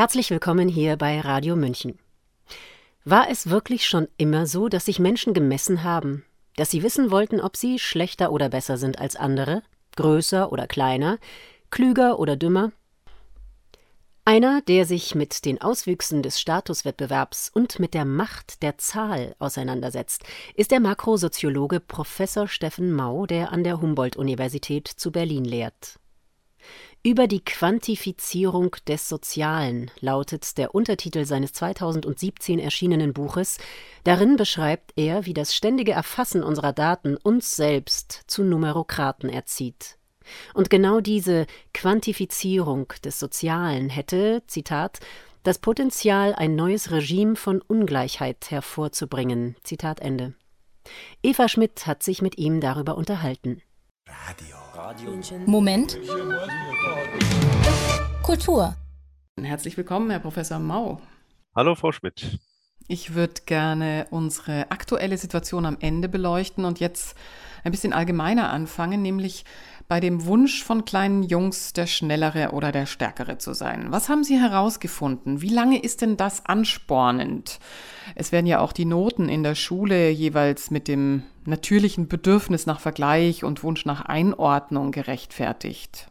Herzlich 0.00 0.30
willkommen 0.30 0.66
hier 0.66 0.96
bei 0.96 1.20
Radio 1.20 1.56
München. 1.56 1.98
War 3.04 3.28
es 3.28 3.50
wirklich 3.50 3.86
schon 3.86 4.08
immer 4.16 4.46
so, 4.46 4.70
dass 4.70 4.86
sich 4.86 4.98
Menschen 4.98 5.34
gemessen 5.34 5.84
haben, 5.84 6.24
dass 6.56 6.70
sie 6.70 6.82
wissen 6.82 7.10
wollten, 7.10 7.38
ob 7.38 7.54
sie 7.54 7.78
schlechter 7.78 8.32
oder 8.32 8.48
besser 8.48 8.78
sind 8.78 8.98
als 8.98 9.14
andere, 9.14 9.62
größer 9.96 10.50
oder 10.52 10.66
kleiner, 10.66 11.18
klüger 11.68 12.18
oder 12.18 12.36
dümmer? 12.36 12.72
Einer, 14.24 14.62
der 14.62 14.86
sich 14.86 15.14
mit 15.14 15.44
den 15.44 15.60
Auswüchsen 15.60 16.22
des 16.22 16.40
Statuswettbewerbs 16.40 17.50
und 17.52 17.78
mit 17.78 17.92
der 17.92 18.06
Macht 18.06 18.62
der 18.62 18.78
Zahl 18.78 19.36
auseinandersetzt, 19.38 20.24
ist 20.54 20.70
der 20.70 20.80
Makrosoziologe 20.80 21.78
Professor 21.78 22.48
Steffen 22.48 22.90
Mau, 22.90 23.26
der 23.26 23.52
an 23.52 23.64
der 23.64 23.82
Humboldt-Universität 23.82 24.88
zu 24.88 25.12
Berlin 25.12 25.44
lehrt. 25.44 26.00
Über 27.02 27.26
die 27.26 27.42
Quantifizierung 27.42 28.76
des 28.86 29.08
Sozialen 29.08 29.90
lautet 30.00 30.58
der 30.58 30.74
Untertitel 30.74 31.24
seines 31.24 31.54
2017 31.54 32.58
erschienenen 32.58 33.14
Buches. 33.14 33.56
Darin 34.04 34.36
beschreibt 34.36 34.92
er, 34.96 35.24
wie 35.24 35.32
das 35.32 35.54
ständige 35.54 35.92
Erfassen 35.92 36.42
unserer 36.42 36.74
Daten 36.74 37.16
uns 37.16 37.56
selbst 37.56 38.24
zu 38.26 38.44
Numerokraten 38.44 39.30
erzieht. 39.30 39.96
Und 40.52 40.68
genau 40.68 41.00
diese 41.00 41.46
Quantifizierung 41.72 42.92
des 43.02 43.18
Sozialen 43.18 43.88
hätte, 43.88 44.42
Zitat, 44.46 45.00
das 45.42 45.58
Potenzial, 45.58 46.34
ein 46.34 46.54
neues 46.54 46.90
Regime 46.90 47.34
von 47.34 47.62
Ungleichheit 47.62 48.50
hervorzubringen. 48.50 49.56
Zitat 49.64 50.00
Ende. 50.00 50.34
Eva 51.22 51.48
Schmidt 51.48 51.86
hat 51.86 52.02
sich 52.02 52.20
mit 52.20 52.36
ihm 52.36 52.60
darüber 52.60 52.98
unterhalten. 52.98 53.62
Radio. 54.06 54.56
Radio. 54.74 55.18
Moment. 55.46 55.98
Kultur. 58.30 58.76
Herzlich 59.42 59.76
willkommen, 59.76 60.08
Herr 60.08 60.20
Professor 60.20 60.60
Mau. 60.60 61.00
Hallo, 61.52 61.74
Frau 61.74 61.90
Schmidt. 61.90 62.38
Ich 62.86 63.14
würde 63.14 63.42
gerne 63.44 64.06
unsere 64.10 64.70
aktuelle 64.70 65.18
Situation 65.18 65.66
am 65.66 65.76
Ende 65.80 66.08
beleuchten 66.08 66.64
und 66.64 66.78
jetzt 66.78 67.16
ein 67.64 67.72
bisschen 67.72 67.92
allgemeiner 67.92 68.50
anfangen, 68.50 69.02
nämlich 69.02 69.44
bei 69.88 69.98
dem 69.98 70.26
Wunsch 70.26 70.62
von 70.62 70.84
kleinen 70.84 71.24
Jungs, 71.24 71.72
der 71.72 71.88
Schnellere 71.88 72.52
oder 72.52 72.70
der 72.70 72.86
Stärkere 72.86 73.38
zu 73.38 73.52
sein. 73.52 73.86
Was 73.90 74.08
haben 74.08 74.22
Sie 74.22 74.38
herausgefunden? 74.38 75.42
Wie 75.42 75.48
lange 75.48 75.82
ist 75.82 76.00
denn 76.00 76.16
das 76.16 76.46
anspornend? 76.46 77.58
Es 78.14 78.30
werden 78.30 78.46
ja 78.46 78.60
auch 78.60 78.72
die 78.72 78.84
Noten 78.84 79.28
in 79.28 79.42
der 79.42 79.56
Schule 79.56 80.08
jeweils 80.08 80.70
mit 80.70 80.86
dem 80.86 81.24
natürlichen 81.46 82.06
Bedürfnis 82.06 82.64
nach 82.64 82.78
Vergleich 82.78 83.42
und 83.42 83.64
Wunsch 83.64 83.86
nach 83.86 84.02
Einordnung 84.02 84.92
gerechtfertigt. 84.92 86.06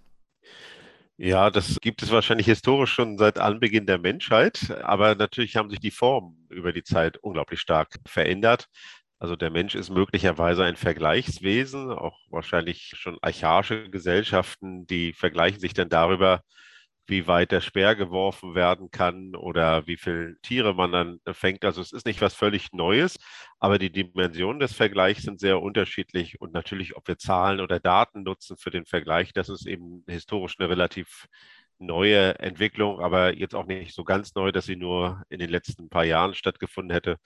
Ja, 1.21 1.49
das 1.49 1.81
gibt 1.81 2.01
es 2.01 2.11
wahrscheinlich 2.11 2.47
historisch 2.47 2.93
schon 2.93 3.17
seit 3.17 3.39
Anbeginn 3.39 3.85
der 3.85 3.97
Menschheit, 3.97 4.71
aber 4.83 5.15
natürlich 5.15 5.57
haben 5.57 5.69
sich 5.69 5.79
die 5.81 5.91
Formen 5.91 6.47
über 6.49 6.71
die 6.71 6.83
Zeit 6.83 7.17
unglaublich 7.17 7.59
stark 7.59 7.95
verändert. 8.05 8.67
Also 9.19 9.35
der 9.35 9.49
Mensch 9.49 9.75
ist 9.75 9.89
möglicherweise 9.89 10.63
ein 10.63 10.77
Vergleichswesen, 10.77 11.91
auch 11.91 12.17
wahrscheinlich 12.29 12.93
schon 12.95 13.17
archaische 13.21 13.89
Gesellschaften, 13.89 14.87
die 14.87 15.11
vergleichen 15.11 15.59
sich 15.59 15.73
dann 15.73 15.89
darüber, 15.89 16.41
wie 17.09 17.27
weit 17.27 17.51
der 17.51 17.61
Speer 17.61 17.95
geworfen 17.95 18.55
werden 18.55 18.91
kann 18.91 19.35
oder 19.35 19.87
wie 19.87 19.97
viele 19.97 20.37
Tiere 20.41 20.73
man 20.73 20.91
dann 20.91 21.19
fängt. 21.33 21.65
Also 21.65 21.81
es 21.81 21.91
ist 21.91 22.05
nicht 22.05 22.21
was 22.21 22.33
völlig 22.33 22.71
Neues, 22.73 23.17
aber 23.59 23.79
die 23.79 23.91
Dimensionen 23.91 24.59
des 24.59 24.73
Vergleichs 24.73 25.23
sind 25.23 25.39
sehr 25.39 25.61
unterschiedlich 25.61 26.39
und 26.41 26.53
natürlich, 26.53 26.95
ob 26.95 27.07
wir 27.07 27.17
Zahlen 27.17 27.59
oder 27.59 27.79
Daten 27.79 28.23
nutzen 28.23 28.57
für 28.57 28.71
den 28.71 28.85
Vergleich, 28.85 29.33
das 29.33 29.49
ist 29.49 29.65
eben 29.67 30.03
historisch 30.07 30.55
eine 30.59 30.69
relativ 30.69 31.27
neue 31.79 32.37
Entwicklung, 32.39 32.99
aber 32.99 33.35
jetzt 33.35 33.55
auch 33.55 33.65
nicht 33.65 33.93
so 33.95 34.03
ganz 34.03 34.35
neu, 34.35 34.51
dass 34.51 34.65
sie 34.65 34.75
nur 34.75 35.23
in 35.29 35.39
den 35.39 35.49
letzten 35.49 35.89
paar 35.89 36.05
Jahren 36.05 36.33
stattgefunden 36.35 36.93
hätte, 36.93 37.17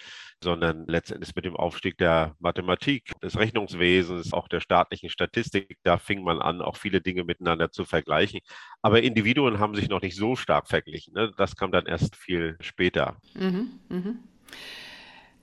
sondern 0.42 0.86
letztendlich 0.88 1.36
mit 1.36 1.46
dem 1.46 1.56
Aufstieg 1.56 1.98
der 1.98 2.36
Mathematik, 2.40 3.12
des 3.22 3.38
Rechnungswesens, 3.38 4.34
auch 4.34 4.47
der 4.47 4.59
staatlichen 4.59 5.09
Statistik, 5.09 5.78
da 5.84 5.97
fing 5.97 6.24
man 6.24 6.42
an, 6.42 6.62
auch 6.62 6.78
viele 6.78 7.02
Dinge 7.02 7.24
miteinander 7.24 7.72
zu 7.72 7.86
vergleichen. 7.86 8.40
Aber 8.81 9.02
Individuen 9.02 9.59
haben 9.59 9.75
sich 9.75 9.90
noch 9.90 10.02
nicht 10.02 10.16
so 10.16 10.36
stark 10.36 10.68
verglichen. 10.68 11.13
Ne? 11.13 11.31
Das 11.38 11.56
kam 11.56 11.72
dann 11.72 11.86
erst 11.86 12.16
viel 12.16 12.58
später. 12.62 13.18
Mhm, 13.34 13.80
mh. 13.90 14.16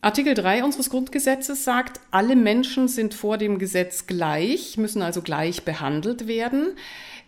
Artikel 0.02 0.32
3 0.32 0.64
unseres 0.64 0.88
Grundgesetzes 0.88 1.62
sagt, 1.62 2.00
alle 2.10 2.34
Menschen 2.34 2.88
sind 2.88 3.12
vor 3.12 3.36
dem 3.36 3.58
Gesetz 3.58 4.06
gleich, 4.06 4.78
müssen 4.78 5.02
also 5.02 5.20
gleich 5.20 5.64
behandelt 5.66 6.26
werden. 6.26 6.74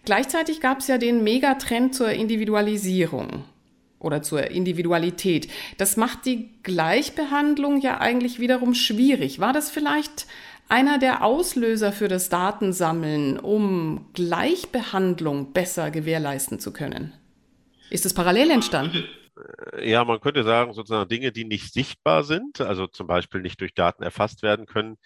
Gleichzeitig 0.05 0.61
gab 0.61 0.81
es 0.81 0.89
ja 0.89 0.99
den 0.99 1.23
Megatrend 1.23 1.95
zur 1.95 2.11
Individualisierung 2.11 3.45
oder 4.01 4.23
zur 4.23 4.51
Individualität. 4.51 5.49
Das 5.79 5.97
macht 5.97 6.27
die 6.27 6.51
Gleichbehandlung 6.63 7.81
ja 7.81 8.01
eigentlich 8.01 8.41
wiederum 8.41 8.75
schwierig. 8.75 9.39
War 9.39 9.53
das 9.53 9.71
vielleicht 9.71 10.27
einer 10.69 10.99
der 10.99 11.23
Auslöser 11.23 11.93
für 11.93 12.09
das 12.09 12.29
Datensammeln, 12.29 13.39
um 13.39 14.07
Gleichbehandlung 14.15 15.53
besser 15.53 15.91
gewährleisten 15.91 16.59
zu 16.59 16.73
können? 16.73 17.13
Ist 17.91 18.07
es 18.07 18.15
parallel 18.15 18.51
entstanden? 18.51 19.05
Äh, 19.37 19.91
ja, 19.91 20.05
man 20.05 20.21
könnte 20.21 20.45
sagen, 20.45 20.73
sozusagen 20.75 21.09
Dinge, 21.09 21.33
die 21.33 21.45
nicht 21.45 21.73
sichtbar 21.73 22.25
sind, 22.25 22.61
also 22.61 22.87
zum 22.87 23.07
Beispiel 23.07 23.41
nicht 23.41 23.61
durch 23.61 23.75
Daten 23.75 24.03
erfasst 24.03 24.43
werden 24.43 24.67
können, 24.67 24.97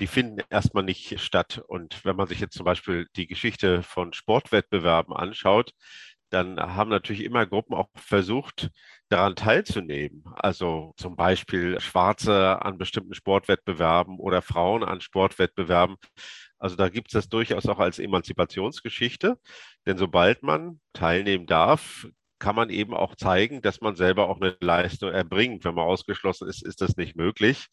die 0.00 0.06
finden 0.06 0.42
erstmal 0.50 0.84
nicht 0.84 1.20
statt. 1.20 1.62
Und 1.68 2.04
wenn 2.04 2.16
man 2.16 2.26
sich 2.28 2.40
jetzt 2.40 2.56
zum 2.56 2.64
Beispiel 2.64 3.06
die 3.16 3.26
Geschichte 3.26 3.82
von 3.82 4.12
Sportwettbewerben 4.12 5.14
anschaut, 5.14 5.72
dann 6.30 6.58
haben 6.58 6.90
natürlich 6.90 7.22
immer 7.22 7.46
Gruppen 7.46 7.74
auch 7.74 7.88
versucht, 7.94 8.70
daran 9.08 9.36
teilzunehmen. 9.36 10.24
Also 10.34 10.92
zum 10.96 11.14
Beispiel 11.16 11.78
Schwarze 11.80 12.60
an 12.62 12.78
bestimmten 12.78 13.14
Sportwettbewerben 13.14 14.18
oder 14.18 14.42
Frauen 14.42 14.82
an 14.82 15.00
Sportwettbewerben. 15.00 15.96
Also 16.58 16.76
da 16.76 16.88
gibt 16.88 17.08
es 17.08 17.12
das 17.12 17.28
durchaus 17.28 17.66
auch 17.66 17.78
als 17.78 17.98
Emanzipationsgeschichte. 18.00 19.38
Denn 19.86 19.98
sobald 19.98 20.42
man 20.42 20.80
teilnehmen 20.92 21.46
darf, 21.46 22.06
kann 22.44 22.56
man 22.56 22.68
eben 22.68 22.92
auch 22.92 23.16
zeigen, 23.16 23.62
dass 23.62 23.80
man 23.80 23.96
selber 23.96 24.28
auch 24.28 24.38
eine 24.38 24.54
Leistung 24.60 25.10
erbringt. 25.10 25.64
Wenn 25.64 25.76
man 25.76 25.86
ausgeschlossen 25.86 26.46
ist, 26.46 26.62
ist 26.62 26.82
das 26.82 26.98
nicht 26.98 27.16
möglich. 27.16 27.68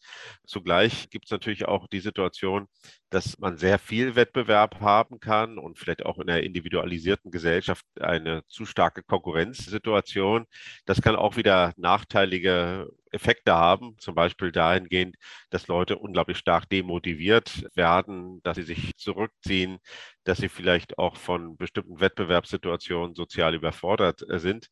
Zugleich 0.46 1.10
gibt 1.10 1.26
es 1.26 1.30
natürlich 1.30 1.68
auch 1.68 1.88
die 1.88 2.00
Situation, 2.00 2.68
dass 3.12 3.38
man 3.38 3.58
sehr 3.58 3.78
viel 3.78 4.16
Wettbewerb 4.16 4.80
haben 4.80 5.20
kann 5.20 5.58
und 5.58 5.78
vielleicht 5.78 6.04
auch 6.06 6.18
in 6.18 6.30
einer 6.30 6.42
individualisierten 6.42 7.30
Gesellschaft 7.30 7.84
eine 8.00 8.42
zu 8.48 8.64
starke 8.66 9.02
Konkurrenzsituation. 9.02 10.46
Das 10.86 11.02
kann 11.02 11.16
auch 11.16 11.36
wieder 11.36 11.72
nachteilige 11.76 12.88
Effekte 13.12 13.52
haben, 13.54 13.96
zum 13.98 14.14
Beispiel 14.14 14.52
dahingehend, 14.52 15.16
dass 15.50 15.68
Leute 15.68 15.98
unglaublich 15.98 16.38
stark 16.38 16.68
demotiviert 16.70 17.66
werden, 17.74 18.40
dass 18.42 18.56
sie 18.56 18.62
sich 18.62 18.96
zurückziehen, 18.96 19.78
dass 20.24 20.38
sie 20.38 20.48
vielleicht 20.48 20.98
auch 20.98 21.16
von 21.16 21.56
bestimmten 21.56 22.00
Wettbewerbssituationen 22.00 23.14
sozial 23.14 23.54
überfordert 23.54 24.22
äh, 24.28 24.38
sind. 24.38 24.68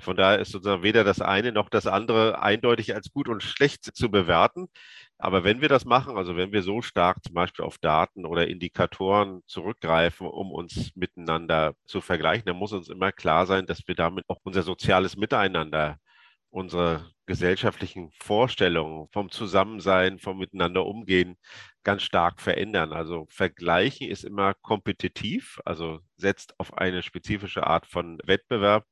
Von 0.00 0.16
daher 0.16 0.38
ist 0.40 0.52
sozusagen 0.52 0.82
weder 0.82 1.04
das 1.04 1.20
eine 1.20 1.52
noch 1.52 1.68
das 1.68 1.86
andere 1.86 2.40
eindeutig 2.42 2.94
als 2.94 3.12
gut 3.12 3.28
und 3.28 3.42
schlecht 3.42 3.84
zu 3.84 4.10
bewerten. 4.10 4.68
Aber 5.22 5.44
wenn 5.44 5.60
wir 5.60 5.68
das 5.68 5.84
machen, 5.84 6.16
also 6.16 6.36
wenn 6.36 6.50
wir 6.52 6.62
so 6.62 6.82
stark 6.82 7.22
zum 7.22 7.34
Beispiel 7.34 7.64
auf 7.64 7.78
Daten 7.78 8.26
oder 8.26 8.48
Indikatoren 8.48 9.42
zurückgreifen, 9.46 10.26
um 10.26 10.50
uns 10.50 10.90
miteinander 10.96 11.74
zu 11.86 12.00
vergleichen, 12.00 12.46
dann 12.46 12.56
muss 12.56 12.72
uns 12.72 12.88
immer 12.88 13.12
klar 13.12 13.46
sein, 13.46 13.66
dass 13.66 13.86
wir 13.86 13.94
damit 13.94 14.24
auch 14.28 14.40
unser 14.42 14.62
soziales 14.64 15.16
Miteinander, 15.16 15.98
unsere 16.50 17.08
gesellschaftlichen 17.26 18.10
Vorstellungen 18.20 19.06
vom 19.12 19.30
Zusammensein, 19.30 20.18
vom 20.18 20.38
Miteinander 20.38 20.84
umgehen 20.86 21.36
ganz 21.84 22.02
stark 22.02 22.40
verändern. 22.40 22.92
Also 22.92 23.26
vergleichen 23.30 24.08
ist 24.08 24.24
immer 24.24 24.54
kompetitiv, 24.54 25.60
also 25.64 26.00
setzt 26.16 26.58
auf 26.58 26.76
eine 26.78 27.02
spezifische 27.02 27.64
Art 27.64 27.86
von 27.86 28.18
Wettbewerb 28.24 28.86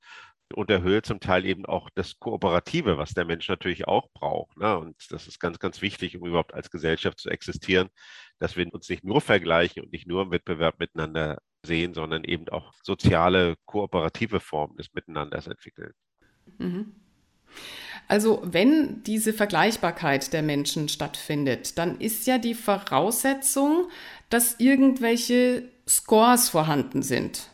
und 0.54 0.70
erhöht 0.70 1.06
zum 1.06 1.20
Teil 1.20 1.44
eben 1.44 1.66
auch 1.66 1.90
das 1.94 2.18
Kooperative, 2.18 2.98
was 2.98 3.14
der 3.14 3.24
Mensch 3.24 3.48
natürlich 3.48 3.86
auch 3.86 4.10
braucht. 4.12 4.56
Ne? 4.56 4.78
Und 4.78 4.96
das 5.10 5.26
ist 5.26 5.38
ganz, 5.38 5.58
ganz 5.58 5.82
wichtig, 5.82 6.16
um 6.16 6.26
überhaupt 6.26 6.54
als 6.54 6.70
Gesellschaft 6.70 7.20
zu 7.20 7.30
existieren, 7.30 7.88
dass 8.38 8.56
wir 8.56 8.72
uns 8.72 8.88
nicht 8.88 9.04
nur 9.04 9.20
vergleichen 9.20 9.82
und 9.82 9.92
nicht 9.92 10.06
nur 10.06 10.22
im 10.22 10.30
Wettbewerb 10.30 10.78
miteinander 10.78 11.38
sehen, 11.64 11.94
sondern 11.94 12.24
eben 12.24 12.48
auch 12.48 12.72
soziale, 12.82 13.56
kooperative 13.66 14.40
Formen 14.40 14.76
des 14.76 14.92
Miteinanders 14.94 15.46
entwickeln. 15.46 15.92
Mhm. 16.58 16.94
Also 18.08 18.42
wenn 18.44 19.02
diese 19.04 19.32
Vergleichbarkeit 19.32 20.32
der 20.32 20.42
Menschen 20.42 20.88
stattfindet, 20.88 21.78
dann 21.78 22.00
ist 22.00 22.26
ja 22.26 22.38
die 22.38 22.54
Voraussetzung, 22.54 23.88
dass 24.30 24.58
irgendwelche 24.58 25.68
Scores 25.88 26.48
vorhanden 26.48 27.02
sind. 27.02 27.50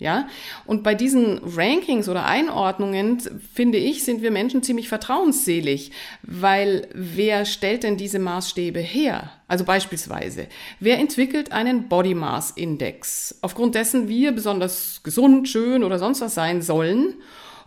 Ja, 0.00 0.28
und 0.64 0.84
bei 0.84 0.94
diesen 0.94 1.40
Rankings 1.42 2.08
oder 2.08 2.24
Einordnungen, 2.24 3.18
finde 3.52 3.78
ich, 3.78 4.04
sind 4.04 4.22
wir 4.22 4.30
Menschen 4.30 4.62
ziemlich 4.62 4.88
vertrauensselig, 4.88 5.90
weil 6.22 6.86
wer 6.94 7.44
stellt 7.44 7.82
denn 7.82 7.96
diese 7.96 8.20
Maßstäbe 8.20 8.78
her? 8.78 9.32
Also 9.48 9.64
beispielsweise, 9.64 10.46
wer 10.78 11.00
entwickelt 11.00 11.50
einen 11.50 11.88
Body 11.88 12.14
Mass 12.14 12.52
Index, 12.52 13.38
aufgrund 13.42 13.74
dessen 13.74 14.08
wir 14.08 14.30
besonders 14.30 15.02
gesund, 15.02 15.48
schön 15.48 15.82
oder 15.82 15.98
sonst 15.98 16.20
was 16.20 16.34
sein 16.34 16.62
sollen? 16.62 17.14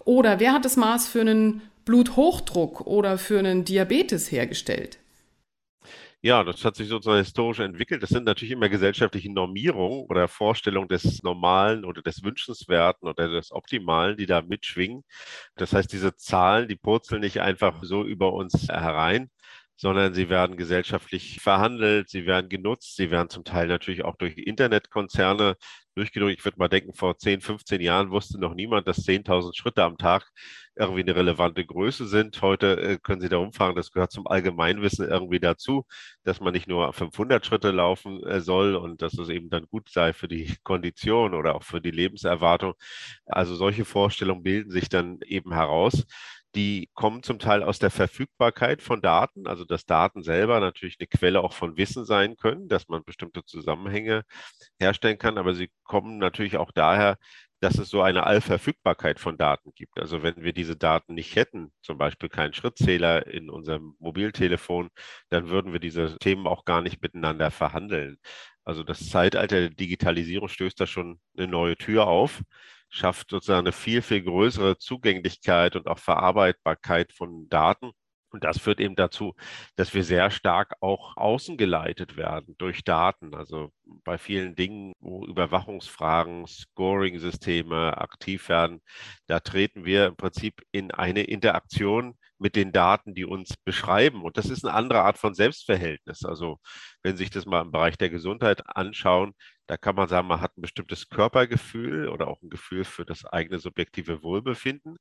Oder 0.06 0.40
wer 0.40 0.54
hat 0.54 0.64
das 0.64 0.78
Maß 0.78 1.10
für 1.10 1.22
einen 1.22 1.64
Bluthochdruck 1.84 2.88
oder 2.88 3.18
für 3.18 3.40
einen 3.40 3.66
Diabetes 3.66 4.32
hergestellt? 4.32 5.01
Ja, 6.24 6.44
das 6.44 6.64
hat 6.64 6.76
sich 6.76 6.88
sozusagen 6.88 7.18
historisch 7.24 7.60
entwickelt. 7.60 8.04
Das 8.04 8.10
sind 8.12 8.26
natürlich 8.26 8.52
immer 8.52 8.70
gesellschaftliche 8.70 9.32
Normierungen 9.32 10.06
oder 10.08 10.28
Vorstellungen 10.28 10.88
des 10.88 11.24
Normalen 11.24 11.84
oder 11.84 12.04
des 12.04 12.24
Wünschenswerten 12.24 13.08
oder 13.08 13.28
des 13.28 13.52
Optimalen, 13.52 14.18
die 14.18 14.28
da 14.28 14.42
mitschwingen. 14.44 15.04
Das 15.56 15.74
heißt, 15.74 15.92
diese 15.92 16.16
Zahlen, 16.16 16.68
die 16.68 16.76
purzeln 16.76 17.22
nicht 17.22 17.42
einfach 17.42 17.84
so 17.84 18.04
über 18.06 18.34
uns 18.34 18.68
herein, 18.70 19.32
sondern 19.78 20.14
sie 20.14 20.30
werden 20.30 20.58
gesellschaftlich 20.58 21.40
verhandelt, 21.42 22.10
sie 22.10 22.28
werden 22.28 22.50
genutzt, 22.50 22.98
sie 22.98 23.10
werden 23.10 23.30
zum 23.30 23.44
Teil 23.44 23.66
natürlich 23.68 24.04
auch 24.06 24.16
durch 24.16 24.38
Internetkonzerne 24.38 25.56
durchgedrückt. 25.96 26.40
Ich 26.40 26.46
würde 26.46 26.58
mal 26.58 26.68
denken, 26.68 26.94
vor 26.94 27.18
10, 27.18 27.42
15 27.42 27.82
Jahren 27.82 28.12
wusste 28.12 28.40
noch 28.40 28.54
niemand, 28.54 28.88
dass 28.88 29.06
10.000 29.06 29.56
Schritte 29.56 29.84
am 29.84 29.98
Tag 29.98 30.32
irgendwie 30.76 31.02
eine 31.02 31.16
relevante 31.16 31.66
Größe 31.66 32.08
sind. 32.08 32.42
Heute 32.42 32.80
äh, 32.82 32.98
können 33.02 33.22
Sie 33.22 33.30
da 33.30 33.38
umfahren, 33.38 33.76
das 33.76 33.92
gehört 33.92 34.12
zum 34.12 34.28
Allgemeinwissen 34.28 35.08
irgendwie 35.08 35.40
dazu, 35.40 35.86
dass 36.24 36.40
man 36.40 36.54
nicht 36.54 36.68
nur 36.68 36.94
500 36.94 37.46
Schritte 37.46 37.72
laufen 37.72 38.24
äh, 38.24 38.42
soll 38.42 38.76
und 38.76 39.02
dass 39.02 39.18
es 39.18 39.30
eben 39.30 39.50
dann 39.50 39.66
gut 39.68 39.90
sei 39.90 40.14
für 40.14 40.28
die 40.28 40.56
Kondition 40.64 41.34
oder 41.34 41.56
auch 41.56 41.64
für 41.64 41.82
die 41.82 41.92
Lebenserwartung. 41.92 42.74
Also 43.26 43.56
solche 43.56 43.86
Vorstellungen 43.86 44.44
bilden 44.44 44.72
sich 44.72 44.90
dann 44.90 45.20
eben 45.26 45.54
heraus. 45.54 46.06
Die 46.56 46.90
kommen 46.94 47.24
zum 47.24 47.40
Teil 47.40 47.64
aus 47.64 47.80
der 47.80 47.92
Verfügbarkeit 47.92 48.82
von 48.82 49.02
Daten, 49.02 49.48
also 49.48 49.64
dass 49.64 49.86
Daten 49.86 50.22
selber 50.22 50.60
natürlich 50.60 50.98
eine 51.00 51.08
Quelle 51.08 51.42
auch 51.42 51.54
von 51.54 51.78
Wissen 51.78 52.06
sein 52.06 52.36
können, 52.36 52.68
dass 52.68 52.90
man 52.90 53.04
bestimmte 53.04 53.46
Zusammenhänge 53.46 54.24
herstellen 54.80 55.18
kann, 55.18 55.38
aber 55.38 55.54
sie 55.54 55.72
kommen 55.84 56.18
natürlich 56.18 56.58
auch 56.58 56.72
daher, 56.72 57.18
dass 57.62 57.78
es 57.78 57.90
so 57.90 58.02
eine 58.02 58.26
Allverfügbarkeit 58.26 59.20
von 59.20 59.38
Daten 59.38 59.72
gibt. 59.76 60.00
Also 60.00 60.24
wenn 60.24 60.44
wir 60.44 60.52
diese 60.52 60.76
Daten 60.76 61.14
nicht 61.14 61.36
hätten, 61.36 61.72
zum 61.82 61.98
Beispiel 61.98 62.28
keinen 62.28 62.54
Schrittzähler 62.54 63.28
in 63.28 63.50
unserem 63.50 63.96
Mobiltelefon, 64.00 64.90
dann 65.30 65.50
würden 65.50 65.72
wir 65.72 65.80
diese 65.80 66.18
Themen 66.18 66.48
auch 66.48 66.66
gar 66.66 66.82
nicht 66.82 67.02
miteinander 67.02 67.52
verhandeln. 67.52 68.18
Also 68.64 68.84
das 68.84 69.10
Zeitalter 69.10 69.60
der 69.60 69.70
Digitalisierung 69.70 70.50
stößt 70.50 70.80
da 70.80 70.88
schon 70.88 71.20
eine 71.38 71.48
neue 71.48 71.78
Tür 71.78 72.08
auf 72.08 72.42
schafft 72.92 73.32
sozusagen 73.32 73.62
eine 73.66 73.72
viel, 73.72 74.02
viel 74.02 74.22
größere 74.22 74.78
Zugänglichkeit 74.78 75.76
und 75.76 75.88
auch 75.88 76.00
Verarbeitbarkeit 76.00 77.14
von 77.14 77.50
Daten. 77.50 77.92
Und 78.32 78.44
das 78.46 78.60
führt 78.60 78.80
eben 78.80 78.96
dazu, 78.96 79.34
dass 79.76 79.94
wir 79.94 80.04
sehr 80.04 80.32
stark 80.32 80.74
auch 80.80 81.18
außen 81.18 81.58
geleitet 81.58 82.16
werden 82.16 82.56
durch 82.58 82.84
Daten. 82.84 83.36
Also 83.36 83.72
bei 84.06 84.18
vielen 84.18 84.56
Dingen, 84.56 84.94
wo 85.00 85.26
Überwachungsfragen, 85.26 86.48
Scoring-Systeme 86.48 87.98
aktiv 87.98 88.48
werden, 88.50 88.82
da 89.28 89.40
treten 89.42 89.86
wir 89.86 90.08
im 90.08 90.16
Prinzip 90.16 90.62
in 90.72 90.92
eine 90.92 91.24
Interaktion 91.24 92.16
mit 92.38 92.56
den 92.56 92.72
Daten, 92.72 93.14
die 93.14 93.26
uns 93.26 93.56
beschreiben. 93.58 94.24
Und 94.24 94.38
das 94.38 94.50
ist 94.50 94.66
eine 94.66 94.74
andere 94.74 95.02
Art 95.02 95.18
von 95.18 95.34
Selbstverhältnis. 95.34 96.24
Also 96.26 96.58
wenn 97.04 97.18
Sie 97.18 97.24
sich 97.24 97.30
das 97.32 97.46
mal 97.46 97.62
im 97.62 97.72
Bereich 97.72 97.98
der 97.98 98.10
Gesundheit 98.10 98.64
anschauen, 98.66 99.34
da 99.72 99.78
kann 99.78 99.96
man 99.96 100.10
sagen, 100.10 100.28
man 100.28 100.42
hat 100.42 100.58
ein 100.58 100.62
bestimmtes 100.62 101.08
Körpergefühl 101.08 102.10
oder 102.10 102.28
auch 102.28 102.42
ein 102.42 102.50
Gefühl 102.50 102.84
für 102.84 103.06
das 103.06 103.24
eigene 103.24 103.58
subjektive 103.58 104.22
Wohlbefinden. 104.22 104.98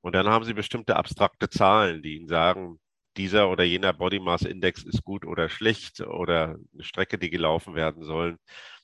Und 0.00 0.14
dann 0.14 0.28
haben 0.28 0.46
Sie 0.46 0.54
bestimmte 0.54 0.96
abstrakte 0.96 1.50
Zahlen, 1.50 2.00
die 2.02 2.16
Ihnen 2.16 2.28
sagen, 2.28 2.80
dieser 3.18 3.50
oder 3.50 3.64
jener 3.64 3.92
Body 3.92 4.20
Mass 4.20 4.40
Index 4.40 4.82
ist 4.82 5.04
gut 5.04 5.26
oder 5.26 5.50
schlecht 5.50 6.00
oder 6.00 6.56
eine 6.72 6.84
Strecke, 6.84 7.18
die 7.18 7.28
gelaufen 7.28 7.74
werden 7.74 8.02
sollen. 8.02 8.38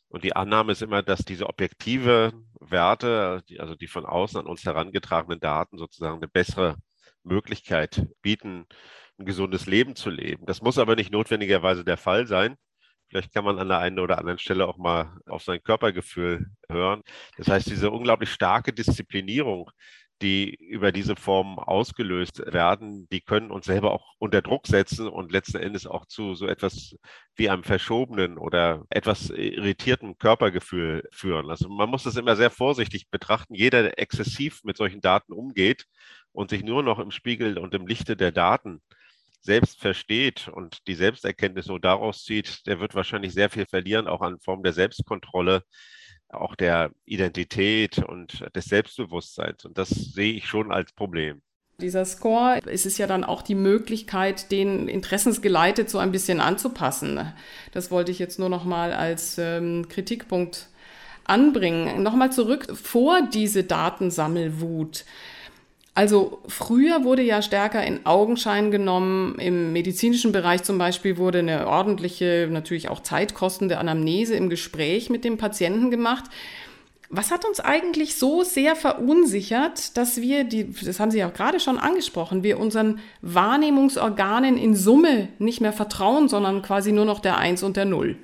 Und 0.08 0.24
die 0.24 0.36
Annahme 0.36 0.72
ist 0.72 0.82
immer, 0.82 1.02
dass 1.02 1.24
diese 1.24 1.46
objektive 1.48 2.32
Werte, 2.60 3.42
also 3.58 3.74
die 3.74 3.86
von 3.86 4.04
außen 4.04 4.40
an 4.40 4.46
uns 4.46 4.66
herangetragenen 4.66 5.40
Daten 5.40 5.78
sozusagen 5.78 6.16
eine 6.18 6.28
bessere 6.28 6.76
Möglichkeit 7.22 8.06
bieten, 8.20 8.66
ein 9.18 9.24
gesundes 9.24 9.64
Leben 9.64 9.96
zu 9.96 10.10
leben. 10.10 10.44
Das 10.44 10.60
muss 10.60 10.76
aber 10.76 10.96
nicht 10.96 11.10
notwendigerweise 11.10 11.82
der 11.82 11.96
Fall 11.96 12.26
sein. 12.26 12.56
Vielleicht 13.10 13.34
kann 13.34 13.44
man 13.44 13.58
an 13.58 13.68
der 13.68 13.78
einen 13.78 13.98
oder 13.98 14.18
anderen 14.18 14.38
Stelle 14.38 14.66
auch 14.68 14.78
mal 14.78 15.18
auf 15.26 15.42
sein 15.42 15.62
Körpergefühl 15.62 16.46
hören. 16.68 17.02
Das 17.36 17.48
heißt, 17.48 17.68
diese 17.68 17.90
unglaublich 17.90 18.30
starke 18.30 18.72
Disziplinierung, 18.72 19.70
die 20.22 20.54
über 20.54 20.92
diese 20.92 21.16
Formen 21.16 21.58
ausgelöst 21.58 22.42
werden, 22.52 23.08
die 23.10 23.20
können 23.20 23.50
uns 23.50 23.66
selber 23.66 23.92
auch 23.92 24.14
unter 24.18 24.42
Druck 24.42 24.66
setzen 24.66 25.08
und 25.08 25.32
letzten 25.32 25.56
Endes 25.56 25.86
auch 25.86 26.06
zu 26.06 26.34
so 26.34 26.46
etwas 26.46 26.96
wie 27.36 27.48
einem 27.50 27.64
verschobenen 27.64 28.38
oder 28.38 28.84
etwas 28.90 29.30
irritierten 29.30 30.18
Körpergefühl 30.18 31.08
führen. 31.10 31.50
Also 31.50 31.68
man 31.68 31.88
muss 31.88 32.04
das 32.04 32.16
immer 32.16 32.36
sehr 32.36 32.50
vorsichtig 32.50 33.10
betrachten. 33.10 33.54
Jeder, 33.54 33.82
der 33.82 33.98
exzessiv 33.98 34.62
mit 34.62 34.76
solchen 34.76 35.00
Daten 35.00 35.32
umgeht 35.32 35.86
und 36.32 36.50
sich 36.50 36.62
nur 36.62 36.82
noch 36.82 36.98
im 36.98 37.10
Spiegel 37.10 37.58
und 37.58 37.74
im 37.74 37.86
Lichte 37.86 38.16
der 38.16 38.30
Daten 38.30 38.82
selbst 39.40 39.80
versteht 39.80 40.48
und 40.48 40.86
die 40.86 40.94
Selbsterkenntnis 40.94 41.66
nur 41.66 41.80
daraus 41.80 42.24
zieht, 42.24 42.66
der 42.66 42.80
wird 42.80 42.94
wahrscheinlich 42.94 43.32
sehr 43.32 43.50
viel 43.50 43.66
verlieren, 43.66 44.06
auch 44.06 44.20
an 44.20 44.38
Form 44.40 44.62
der 44.62 44.72
Selbstkontrolle, 44.72 45.62
auch 46.28 46.54
der 46.54 46.90
Identität 47.04 47.98
und 47.98 48.44
des 48.54 48.66
Selbstbewusstseins. 48.66 49.64
Und 49.64 49.78
das 49.78 49.88
sehe 49.88 50.34
ich 50.34 50.46
schon 50.46 50.72
als 50.72 50.92
Problem. 50.92 51.42
Dieser 51.80 52.04
Score, 52.04 52.60
es 52.66 52.84
ist 52.84 52.98
ja 52.98 53.06
dann 53.06 53.24
auch 53.24 53.40
die 53.40 53.54
Möglichkeit, 53.54 54.52
den 54.52 54.86
interessensgeleitet 54.86 55.88
so 55.88 55.98
ein 55.98 56.12
bisschen 56.12 56.40
anzupassen. 56.40 57.32
Das 57.72 57.90
wollte 57.90 58.10
ich 58.10 58.18
jetzt 58.18 58.38
nur 58.38 58.50
noch 58.50 58.64
mal 58.64 58.92
als 58.92 59.38
ähm, 59.38 59.88
Kritikpunkt 59.88 60.68
anbringen. 61.24 62.02
Nochmal 62.02 62.32
zurück 62.32 62.66
vor 62.76 63.22
diese 63.32 63.64
Datensammelwut. 63.64 65.04
Also 65.94 66.38
früher 66.46 67.04
wurde 67.04 67.22
ja 67.22 67.42
stärker 67.42 67.84
in 67.84 68.06
Augenschein 68.06 68.70
genommen. 68.70 69.38
Im 69.38 69.72
medizinischen 69.72 70.32
Bereich 70.32 70.62
zum 70.62 70.78
Beispiel 70.78 71.18
wurde 71.18 71.40
eine 71.40 71.66
ordentliche, 71.66 72.48
natürlich 72.50 72.88
auch 72.88 73.00
zeitkostende 73.00 73.78
Anamnese 73.78 74.34
im 74.34 74.50
Gespräch 74.50 75.10
mit 75.10 75.24
dem 75.24 75.36
Patienten 75.36 75.90
gemacht. 75.90 76.24
Was 77.12 77.32
hat 77.32 77.44
uns 77.44 77.58
eigentlich 77.58 78.14
so 78.14 78.44
sehr 78.44 78.76
verunsichert, 78.76 79.96
dass 79.96 80.20
wir, 80.20 80.44
die, 80.44 80.72
das 80.72 81.00
haben 81.00 81.10
Sie 81.10 81.18
ja 81.18 81.28
auch 81.28 81.34
gerade 81.34 81.58
schon 81.58 81.76
angesprochen, 81.76 82.44
wir 82.44 82.60
unseren 82.60 83.00
Wahrnehmungsorganen 83.20 84.56
in 84.56 84.76
Summe 84.76 85.26
nicht 85.40 85.60
mehr 85.60 85.72
vertrauen, 85.72 86.28
sondern 86.28 86.62
quasi 86.62 86.92
nur 86.92 87.04
noch 87.04 87.18
der 87.18 87.36
Eins 87.36 87.64
und 87.64 87.76
der 87.76 87.84
Null? 87.84 88.16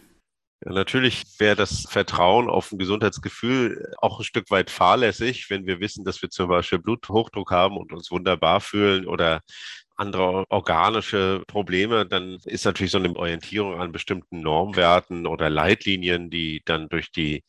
Ja, 0.67 0.73
natürlich 0.73 1.23
wäre 1.39 1.55
das 1.55 1.87
Vertrauen 1.89 2.51
auf 2.51 2.73
ein 2.73 2.79
Gesundheitsgefühl 2.79 3.95
auch 3.99 4.19
ein 4.19 4.25
Stück 4.25 4.51
weit 4.51 4.69
fahrlässig, 4.69 5.49
wenn 5.49 5.65
wir 5.65 5.79
wissen, 5.79 6.05
dass 6.05 6.21
wir 6.23 6.29
zum 6.29 6.49
Beispiel 6.49 6.81
Bluthochdruck 6.81 7.53
haben 7.53 7.77
und 7.77 7.93
uns 7.93 8.11
wunderbar 8.11 8.61
fühlen 8.61 9.07
oder 9.07 9.43
andere 9.97 10.45
organische 10.51 11.43
Probleme, 11.47 12.07
dann 12.07 12.39
ist 12.45 12.65
natürlich 12.65 12.93
so 12.93 12.99
eine 12.99 13.15
Orientierung 13.17 13.81
an 13.81 13.93
bestimmten 13.93 14.41
Normwerten 14.41 15.27
oder 15.27 15.51
Leitlinien, 15.51 16.31
die 16.31 16.63
dann 16.65 16.89
durch 16.89 17.11
die 17.11 17.45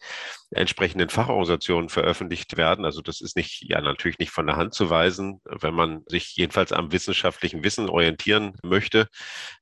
entsprechenden 0.51 1.10
Fachorganisationen 1.10 1.89
veröffentlicht 1.89 2.56
werden. 2.56 2.86
Also 2.86 3.01
das 3.01 3.22
ist 3.22 3.36
nicht, 3.36 3.63
ja 3.70 3.82
natürlich 3.82 4.18
nicht 4.20 4.32
von 4.32 4.48
der 4.48 4.56
Hand 4.56 4.74
zu 4.74 4.89
weisen, 4.89 5.42
wenn 5.46 5.74
man 5.74 6.04
sich 6.08 6.36
jedenfalls 6.36 6.72
am 6.72 6.92
wissenschaftlichen 6.92 7.63
Wissen 7.63 7.89
orientieren 7.89 8.54
möchte. 8.63 9.08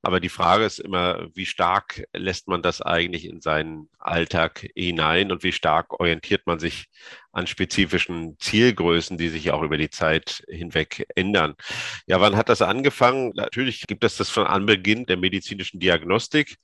Aber 0.02 0.20
die 0.20 0.30
Frage 0.30 0.66
ist 0.66 0.80
immer, 0.80 1.28
wie 1.34 1.46
stark 1.46 2.04
lässt 2.14 2.48
man 2.48 2.62
das 2.62 2.82
eigentlich 2.82 3.26
in 3.26 3.42
seinen 3.42 3.90
Alltag 3.98 4.68
hinein 4.76 5.32
und 5.32 5.44
wie 5.44 5.52
stark 5.52 6.00
orientiert 6.00 6.46
man 6.46 6.60
sich 6.60 6.86
an 7.36 7.48
spezifischen 7.48 8.38
Zielgrößen, 8.40 9.18
die 9.18 9.30
sich 9.30 9.52
auch 9.52 9.62
über 9.62 9.78
die 9.78 9.90
Zeit 9.90 10.44
hinweg 10.50 11.06
ändern. 11.16 11.56
Ja, 12.08 12.22
wann 12.22 12.36
hat 12.36 12.50
das 12.50 12.62
angefangen? 12.62 13.32
Natürlich 13.36 13.86
gibt 13.88 14.04
es 14.04 14.18
das 14.18 14.30
von 14.30 14.48
Anbeginn 14.48 15.06
der 15.06 15.18
medizinischen 15.18 15.80
Diagnostik 15.80 16.58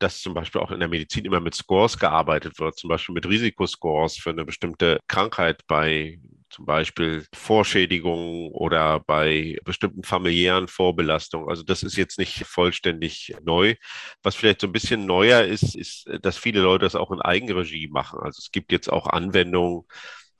dass 0.00 0.20
zum 0.20 0.34
Beispiel 0.34 0.60
auch 0.60 0.70
in 0.70 0.80
der 0.80 0.88
Medizin 0.88 1.24
immer 1.24 1.40
mit 1.40 1.54
Scores 1.54 1.98
gearbeitet 1.98 2.58
wird, 2.58 2.78
zum 2.78 2.88
Beispiel 2.88 3.14
mit 3.14 3.26
Risikoscores 3.26 4.16
für 4.16 4.30
eine 4.30 4.44
bestimmte 4.44 4.98
Krankheit 5.06 5.66
bei 5.66 6.18
zum 6.50 6.66
Beispiel 6.66 7.26
Vorschädigungen 7.34 8.50
oder 8.52 9.00
bei 9.00 9.58
bestimmten 9.64 10.02
familiären 10.02 10.68
Vorbelastungen. 10.68 11.48
Also 11.48 11.62
das 11.62 11.82
ist 11.82 11.96
jetzt 11.96 12.18
nicht 12.18 12.44
vollständig 12.44 13.34
neu. 13.42 13.76
Was 14.22 14.34
vielleicht 14.34 14.60
so 14.60 14.66
ein 14.66 14.72
bisschen 14.72 15.06
neuer 15.06 15.42
ist, 15.42 15.74
ist, 15.76 16.08
dass 16.22 16.36
viele 16.36 16.60
Leute 16.60 16.84
das 16.84 16.96
auch 16.96 17.12
in 17.12 17.20
Eigenregie 17.20 17.88
machen. 17.88 18.20
Also 18.20 18.38
es 18.40 18.50
gibt 18.50 18.72
jetzt 18.72 18.90
auch 18.92 19.06
Anwendungen 19.06 19.84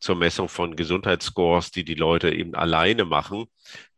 zur 0.00 0.16
Messung 0.16 0.48
von 0.48 0.76
Gesundheitsscores, 0.76 1.70
die 1.70 1.84
die 1.84 1.94
Leute 1.94 2.34
eben 2.34 2.54
alleine 2.54 3.04
machen, 3.04 3.46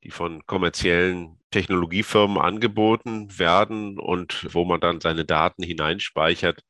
die 0.02 0.10
von 0.10 0.44
kommerziellen 0.46 1.38
Technologiefirmen 1.50 2.38
angeboten 2.38 3.38
werden 3.38 3.98
und 3.98 4.52
wo 4.52 4.64
man 4.64 4.80
dann 4.80 5.00
seine 5.00 5.24
Daten 5.24 5.62
hineinspeichert 5.62 6.62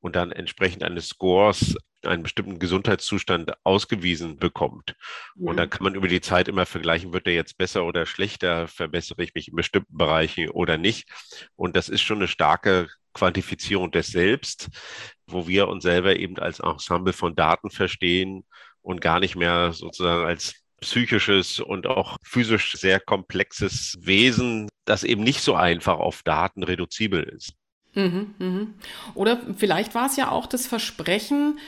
und 0.00 0.14
dann 0.16 0.30
entsprechend 0.32 0.84
eines 0.84 1.08
Scores 1.08 1.76
einen 2.06 2.22
bestimmten 2.22 2.58
Gesundheitszustand 2.58 3.52
ausgewiesen 3.64 4.38
bekommt. 4.38 4.94
Mhm. 5.34 5.48
Und 5.48 5.56
dann 5.56 5.70
kann 5.70 5.84
man 5.84 5.94
über 5.94 6.08
die 6.08 6.20
Zeit 6.20 6.48
immer 6.48 6.66
vergleichen, 6.66 7.12
wird 7.12 7.26
der 7.26 7.34
jetzt 7.34 7.58
besser 7.58 7.84
oder 7.84 8.06
schlechter, 8.06 8.68
verbessere 8.68 9.22
ich 9.22 9.34
mich 9.34 9.48
in 9.48 9.56
bestimmten 9.56 9.96
Bereichen 9.96 10.48
oder 10.50 10.78
nicht. 10.78 11.08
Und 11.56 11.76
das 11.76 11.88
ist 11.88 12.02
schon 12.02 12.18
eine 12.18 12.28
starke 12.28 12.88
Quantifizierung 13.14 13.90
des 13.90 14.08
Selbst, 14.08 14.68
wo 15.26 15.48
wir 15.48 15.68
uns 15.68 15.82
selber 15.82 16.16
eben 16.16 16.38
als 16.38 16.60
Ensemble 16.60 17.12
von 17.12 17.34
Daten 17.34 17.70
verstehen 17.70 18.44
und 18.82 19.00
gar 19.00 19.20
nicht 19.20 19.36
mehr 19.36 19.72
sozusagen 19.72 20.26
als 20.26 20.54
psychisches 20.80 21.58
und 21.60 21.86
auch 21.86 22.16
physisch 22.22 22.72
sehr 22.72 23.00
komplexes 23.00 23.96
Wesen, 24.00 24.68
das 24.84 25.04
eben 25.04 25.22
nicht 25.22 25.40
so 25.40 25.54
einfach 25.54 25.98
auf 25.98 26.22
Daten 26.22 26.62
reduzibel 26.62 27.22
ist. 27.22 27.54
Mhm, 27.96 28.34
mhm. 28.38 28.74
Oder 29.14 29.40
vielleicht 29.56 29.94
war 29.94 30.04
es 30.06 30.16
ja 30.16 30.30
auch 30.30 30.46
das 30.46 30.66
Versprechen, 30.66 31.58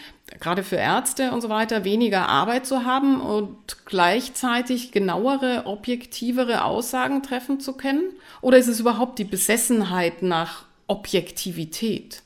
gerade 0.40 0.62
für 0.62 0.76
Ärzte 0.76 1.32
und 1.32 1.40
so 1.40 1.48
weiter, 1.48 1.84
weniger 1.84 2.28
Arbeit 2.28 2.66
zu 2.66 2.84
haben 2.84 3.22
und 3.22 3.86
gleichzeitig 3.86 4.92
genauere, 4.92 5.62
objektivere 5.64 6.64
Aussagen 6.64 7.22
treffen 7.22 7.60
zu 7.60 7.78
können? 7.78 8.12
Oder 8.42 8.58
ist 8.58 8.68
es 8.68 8.78
überhaupt 8.78 9.18
die 9.18 9.24
Besessenheit 9.24 10.22
nach 10.22 10.66
Objektivität? 10.86 12.22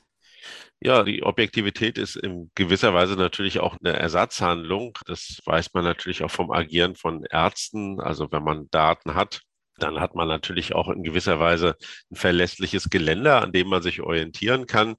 Ja, 0.80 1.04
die 1.04 1.22
Objektivität 1.22 1.96
ist 1.96 2.16
in 2.16 2.50
gewisser 2.56 2.92
Weise 2.92 3.14
natürlich 3.14 3.60
auch 3.60 3.76
eine 3.84 3.96
Ersatzhandlung. 3.96 4.98
Das 5.06 5.38
weiß 5.44 5.74
man 5.74 5.84
natürlich 5.84 6.24
auch 6.24 6.30
vom 6.32 6.50
Agieren 6.50 6.96
von 6.96 7.24
Ärzten. 7.30 8.00
Also 8.00 8.32
wenn 8.32 8.42
man 8.42 8.68
Daten 8.70 9.14
hat, 9.14 9.42
dann 9.78 10.00
hat 10.00 10.14
man 10.14 10.28
natürlich 10.28 10.74
auch 10.74 10.88
in 10.88 11.02
gewisser 11.02 11.40
Weise 11.40 11.76
ein 12.10 12.16
verlässliches 12.16 12.90
Geländer, 12.90 13.42
an 13.42 13.52
dem 13.52 13.68
man 13.68 13.82
sich 13.82 14.00
orientieren 14.00 14.66
kann. 14.66 14.96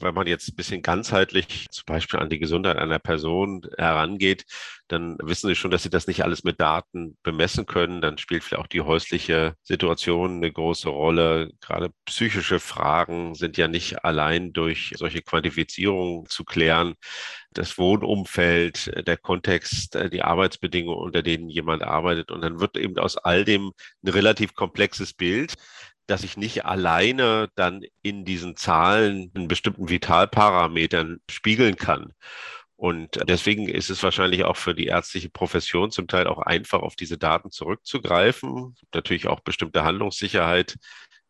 Wenn 0.00 0.14
man 0.14 0.26
jetzt 0.26 0.48
ein 0.48 0.56
bisschen 0.56 0.82
ganzheitlich 0.82 1.68
zum 1.70 1.84
Beispiel 1.86 2.18
an 2.18 2.30
die 2.30 2.38
Gesundheit 2.38 2.76
einer 2.78 2.98
Person 2.98 3.62
herangeht, 3.78 4.44
dann 4.88 5.16
wissen 5.22 5.48
Sie 5.48 5.54
schon, 5.54 5.70
dass 5.70 5.82
Sie 5.84 5.90
das 5.90 6.06
nicht 6.06 6.22
alles 6.22 6.44
mit 6.44 6.60
Daten 6.60 7.16
bemessen 7.22 7.66
können. 7.66 8.00
Dann 8.02 8.18
spielt 8.18 8.42
vielleicht 8.44 8.62
auch 8.62 8.66
die 8.66 8.80
häusliche 8.80 9.54
Situation 9.62 10.36
eine 10.36 10.52
große 10.52 10.88
Rolle. 10.88 11.50
Gerade 11.60 11.92
psychische 12.04 12.60
Fragen 12.60 13.34
sind 13.34 13.56
ja 13.56 13.68
nicht 13.68 14.04
allein 14.04 14.52
durch 14.52 14.92
solche 14.96 15.22
Quantifizierungen 15.22 16.26
zu 16.26 16.44
klären. 16.44 16.94
Das 17.52 17.78
Wohnumfeld, 17.78 19.06
der 19.06 19.16
Kontext, 19.16 19.96
die 20.12 20.22
Arbeitsbedingungen, 20.22 20.98
unter 20.98 21.22
denen 21.22 21.48
jemand 21.48 21.82
arbeitet. 21.82 22.30
Und 22.30 22.42
dann 22.42 22.60
wird 22.60 22.76
eben 22.76 22.98
aus 22.98 23.16
all 23.16 23.44
dem 23.44 23.72
ein 24.04 24.08
relativ 24.08 24.54
komplexes 24.54 25.14
Bild 25.14 25.54
dass 26.12 26.24
ich 26.24 26.36
nicht 26.36 26.66
alleine 26.66 27.48
dann 27.54 27.86
in 28.02 28.26
diesen 28.26 28.54
Zahlen 28.54 29.32
in 29.34 29.48
bestimmten 29.48 29.88
Vitalparametern 29.88 31.20
spiegeln 31.30 31.76
kann. 31.76 32.12
Und 32.76 33.18
deswegen 33.26 33.66
ist 33.66 33.88
es 33.88 34.02
wahrscheinlich 34.02 34.44
auch 34.44 34.58
für 34.58 34.74
die 34.74 34.88
ärztliche 34.88 35.30
Profession 35.30 35.90
zum 35.90 36.08
Teil 36.08 36.26
auch 36.26 36.40
einfach, 36.40 36.82
auf 36.82 36.96
diese 36.96 37.16
Daten 37.16 37.50
zurückzugreifen. 37.50 38.74
Natürlich 38.92 39.26
auch 39.26 39.40
bestimmte 39.40 39.84
Handlungssicherheit 39.84 40.76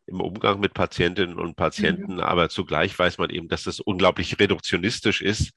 im 0.05 0.19
Umgang 0.19 0.59
mit 0.59 0.73
Patientinnen 0.73 1.39
und 1.39 1.55
Patienten, 1.55 2.15
mhm. 2.15 2.19
aber 2.19 2.49
zugleich 2.49 2.99
weiß 2.99 3.19
man 3.19 3.29
eben, 3.29 3.47
dass 3.47 3.67
es 3.67 3.79
unglaublich 3.79 4.37
reduktionistisch 4.37 5.21
ist 5.21 5.51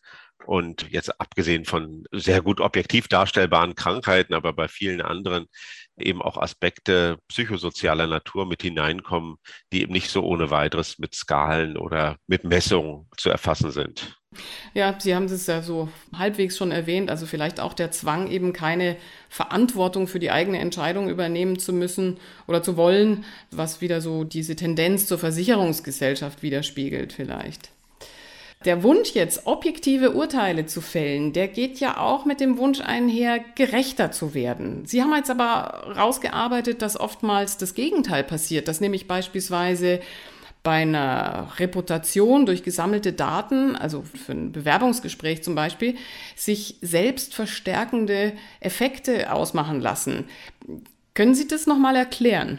und 0.45 0.88
jetzt 0.92 1.21
abgesehen 1.21 1.64
von 1.64 2.04
sehr 2.12 2.42
gut 2.42 2.61
objektiv 2.61 3.09
darstellbaren 3.09 3.75
Krankheiten, 3.75 4.35
aber 4.35 4.52
bei 4.52 4.68
vielen 4.68 5.00
anderen 5.00 5.47
eben 5.99 6.23
auch 6.23 6.37
Aspekte 6.37 7.19
psychosozialer 7.29 8.07
Natur 8.07 8.47
mit 8.47 8.62
hineinkommen, 8.62 9.37
die 9.73 9.83
eben 9.83 9.93
nicht 9.93 10.11
so 10.11 10.23
ohne 10.23 10.50
weiteres 10.50 10.99
mit 10.99 11.15
Skalen 11.15 11.76
oder 11.76 12.17
mit 12.26 12.45
Messungen 12.45 13.07
zu 13.17 13.31
erfassen 13.31 13.71
sind. 13.71 14.17
Ja, 14.75 14.99
Sie 14.99 15.15
haben 15.15 15.25
es 15.25 15.47
ja 15.47 15.62
so 15.62 15.88
halbwegs 16.12 16.57
schon 16.57 16.71
erwähnt, 16.71 17.11
also 17.11 17.25
vielleicht 17.26 17.61
auch 17.61 17.73
der 17.73 17.91
Zwang, 17.91 18.31
eben 18.31 18.53
keine 18.53 18.97
Verantwortung 19.29 20.09
für 20.09 20.19
die 20.19 20.31
eigene 20.31 20.59
Entscheidung 20.59 21.09
übernehmen 21.09 21.59
zu 21.59 21.73
müssen 21.73 22.19
oder 22.47 22.62
zu 22.62 22.76
wollen, 22.76 23.25
was 23.50 23.81
wieder 23.81 24.00
so 24.00 24.25
diese 24.25 24.57
Tendenz 24.57 25.07
zur 25.07 25.19
Versicherungsgesellschaft 25.19 26.43
widerspiegelt 26.43 27.12
vielleicht. 27.12 27.71
Der 28.64 28.82
Wunsch 28.82 29.10
jetzt, 29.10 29.46
objektive 29.46 30.12
Urteile 30.12 30.66
zu 30.66 30.80
fällen, 30.80 31.32
der 31.32 31.46
geht 31.46 31.78
ja 31.78 31.98
auch 31.98 32.25
mit 32.25 32.40
dem 32.40 32.58
Wunsch 32.58 32.80
einher, 32.80 33.38
gerechter 33.54 34.10
zu 34.10 34.34
werden. 34.34 34.86
Sie 34.86 35.02
haben 35.02 35.14
jetzt 35.14 35.30
aber 35.30 35.94
rausgearbeitet, 35.96 36.82
dass 36.82 36.98
oftmals 36.98 37.58
das 37.58 37.75
Gegenteil 37.75 38.25
passiert, 38.25 38.66
dass 38.66 38.80
nämlich 38.80 39.06
beispielsweise 39.06 40.00
bei 40.66 40.82
einer 40.82 41.52
Reputation 41.58 42.44
durch 42.44 42.64
gesammelte 42.64 43.12
Daten, 43.12 43.76
also 43.76 44.02
für 44.02 44.32
ein 44.32 44.50
Bewerbungsgespräch 44.50 45.44
zum 45.44 45.54
Beispiel, 45.54 45.94
sich 46.34 46.78
selbst 46.80 47.34
verstärkende 47.34 48.32
Effekte 48.58 49.32
ausmachen 49.32 49.80
lassen. 49.80 50.25
Können 51.14 51.36
Sie 51.36 51.46
das 51.46 51.68
nochmal 51.68 51.94
erklären? 51.94 52.58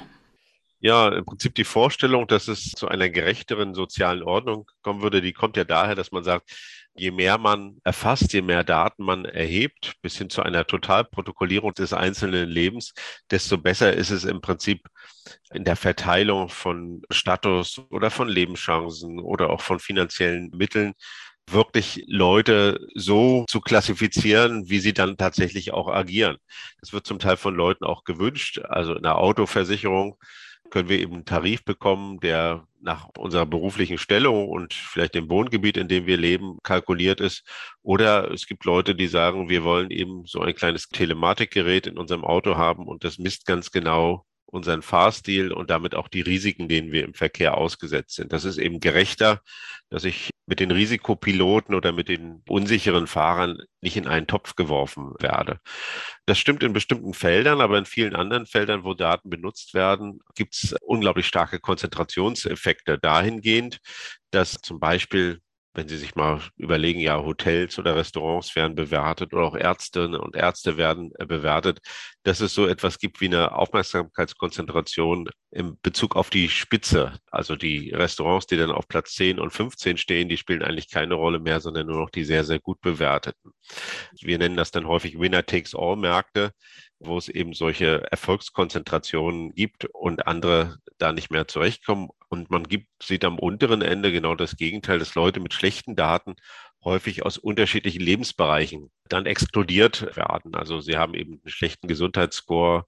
Ja, 0.79 1.09
im 1.09 1.25
Prinzip 1.25 1.55
die 1.55 1.63
Vorstellung, 1.63 2.27
dass 2.27 2.47
es 2.47 2.71
zu 2.71 2.87
einer 2.87 3.09
gerechteren 3.09 3.73
sozialen 3.73 4.21
Ordnung 4.21 4.69
kommen 4.83 5.01
würde, 5.01 5.21
die 5.21 5.33
kommt 5.33 5.57
ja 5.57 5.63
daher, 5.63 5.95
dass 5.95 6.11
man 6.11 6.23
sagt, 6.23 6.51
je 6.95 7.09
mehr 7.11 7.37
man 7.39 7.77
erfasst, 7.83 8.31
je 8.33 8.41
mehr 8.43 8.63
Daten 8.63 9.03
man 9.03 9.25
erhebt, 9.25 9.93
bis 10.01 10.17
hin 10.17 10.29
zu 10.29 10.43
einer 10.43 10.65
Totalprotokollierung 10.67 11.73
des 11.73 11.93
einzelnen 11.93 12.47
Lebens, 12.49 12.93
desto 13.31 13.57
besser 13.57 13.93
ist 13.93 14.11
es 14.11 14.23
im 14.23 14.39
Prinzip 14.41 14.87
in 15.51 15.63
der 15.63 15.75
Verteilung 15.75 16.49
von 16.49 17.01
Status 17.09 17.79
oder 17.89 18.11
von 18.11 18.27
Lebenschancen 18.27 19.19
oder 19.19 19.49
auch 19.49 19.61
von 19.61 19.79
finanziellen 19.79 20.49
Mitteln 20.55 20.93
wirklich 21.49 22.03
Leute 22.07 22.85
so 22.93 23.45
zu 23.47 23.61
klassifizieren, 23.61 24.69
wie 24.69 24.79
sie 24.79 24.93
dann 24.93 25.15
tatsächlich 25.17 25.71
auch 25.73 25.87
agieren. 25.87 26.37
Das 26.81 26.91
wird 26.93 27.07
zum 27.07 27.19
Teil 27.19 27.37
von 27.37 27.55
Leuten 27.55 27.85
auch 27.85 28.03
gewünscht. 28.03 28.59
Also 28.59 28.95
in 28.95 29.03
der 29.03 29.17
Autoversicherung 29.17 30.17
können 30.69 30.89
wir 30.89 30.99
eben 30.99 31.13
einen 31.15 31.25
Tarif 31.25 31.63
bekommen, 31.65 32.19
der 32.19 32.67
nach 32.81 33.09
unserer 33.17 33.45
beruflichen 33.45 33.97
Stellung 33.97 34.47
und 34.49 34.73
vielleicht 34.73 35.15
dem 35.15 35.29
Wohngebiet, 35.29 35.77
in 35.77 35.87
dem 35.87 36.05
wir 36.05 36.17
leben, 36.17 36.59
kalkuliert 36.63 37.21
ist. 37.21 37.43
Oder 37.81 38.31
es 38.31 38.45
gibt 38.47 38.65
Leute, 38.65 38.95
die 38.95 39.07
sagen, 39.07 39.49
wir 39.49 39.63
wollen 39.63 39.91
eben 39.91 40.25
so 40.25 40.41
ein 40.41 40.53
kleines 40.55 40.89
Telematikgerät 40.89 41.87
in 41.87 41.97
unserem 41.97 42.23
Auto 42.23 42.55
haben 42.57 42.87
und 42.87 43.03
das 43.03 43.17
misst 43.17 43.45
ganz 43.45 43.71
genau 43.71 44.26
unseren 44.47 44.81
Fahrstil 44.81 45.51
und 45.51 45.69
damit 45.69 45.93
auch 45.93 46.07
die 46.07 46.21
Risiken, 46.21 46.67
denen 46.67 46.91
wir 46.91 47.03
im 47.03 47.13
Verkehr 47.13 47.57
ausgesetzt 47.57 48.15
sind. 48.15 48.33
Das 48.33 48.45
ist 48.45 48.57
eben 48.57 48.79
gerechter, 48.79 49.41
dass 49.89 50.05
ich 50.05 50.31
mit 50.45 50.61
den 50.61 50.71
Risikopiloten 50.71 51.75
oder 51.75 51.91
mit 51.91 52.07
den 52.07 52.41
unsicheren 52.47 53.07
Fahrern 53.07 53.59
nicht 53.81 53.97
in 53.97 54.07
einen 54.07 54.27
Topf 54.27 54.55
geworfen 54.55 55.13
werde. 55.19 55.59
Das 56.25 56.39
stimmt 56.39 56.63
in 56.63 56.73
bestimmten 56.73 57.13
Feldern, 57.13 57.59
aber 57.61 57.77
in 57.77 57.85
vielen 57.85 58.15
anderen 58.15 58.45
Feldern, 58.45 58.85
wo 58.85 58.93
Daten 58.93 59.29
benutzt 59.29 59.73
werden, 59.73 60.19
gibt 60.35 60.55
es 60.55 60.75
unglaublich 60.81 61.27
starke 61.27 61.59
Konzentrationseffekte 61.59 62.97
dahingehend, 62.97 63.79
dass 64.31 64.53
zum 64.53 64.79
Beispiel 64.79 65.41
wenn 65.77 65.87
Sie 65.87 65.97
sich 65.97 66.15
mal 66.15 66.41
überlegen, 66.57 66.99
ja, 66.99 67.23
Hotels 67.23 67.77
oder 67.77 67.95
Restaurants 67.95 68.55
werden 68.55 68.73
bewertet 68.73 69.31
oder 69.31 69.43
auch 69.43 69.55
Ärztinnen 69.55 70.15
und 70.15 70.35
Ärzte 70.35 70.75
werden 70.75 71.11
äh, 71.19 71.25
bewertet, 71.27 71.79
dass 72.23 72.39
es 72.39 72.55
so 72.55 72.65
etwas 72.65 72.97
gibt 72.97 73.21
wie 73.21 73.27
eine 73.27 73.51
Aufmerksamkeitskonzentration 73.51 75.29
im 75.51 75.77
Bezug 75.83 76.15
auf 76.15 76.31
die 76.31 76.49
Spitze. 76.49 77.19
Also 77.29 77.55
die 77.55 77.91
Restaurants, 77.91 78.47
die 78.47 78.57
dann 78.57 78.71
auf 78.71 78.87
Platz 78.87 79.13
10 79.13 79.39
und 79.39 79.51
15 79.51 79.97
stehen, 79.97 80.29
die 80.29 80.37
spielen 80.37 80.63
eigentlich 80.63 80.89
keine 80.89 81.13
Rolle 81.13 81.39
mehr, 81.39 81.61
sondern 81.61 81.85
nur 81.85 81.99
noch 81.99 82.09
die 82.09 82.23
sehr, 82.23 82.43
sehr 82.43 82.59
gut 82.59 82.81
bewerteten. 82.81 83.51
Wir 84.19 84.39
nennen 84.39 84.57
das 84.57 84.71
dann 84.71 84.87
häufig 84.87 85.19
Winner-Takes-All-Märkte 85.19 86.53
wo 86.99 87.17
es 87.17 87.29
eben 87.29 87.53
solche 87.53 88.03
Erfolgskonzentrationen 88.11 89.53
gibt 89.53 89.85
und 89.85 90.27
andere 90.27 90.77
da 90.97 91.11
nicht 91.11 91.31
mehr 91.31 91.47
zurechtkommen. 91.47 92.09
Und 92.29 92.49
man 92.49 92.63
gibt, 92.63 92.87
sieht 93.03 93.23
am 93.23 93.39
unteren 93.39 93.81
Ende 93.81 94.11
genau 94.11 94.35
das 94.35 94.57
Gegenteil, 94.57 94.99
dass 94.99 95.15
Leute 95.15 95.39
mit 95.39 95.53
schlechten 95.53 95.95
Daten 95.95 96.35
häufig 96.83 97.25
aus 97.25 97.37
unterschiedlichen 97.37 98.01
Lebensbereichen 98.01 98.91
dann 99.09 99.25
exkludiert 99.25 100.15
werden. 100.15 100.55
Also 100.55 100.79
sie 100.79 100.97
haben 100.97 101.13
eben 101.13 101.33
einen 101.43 101.49
schlechten 101.49 101.87
Gesundheitsscore 101.87 102.85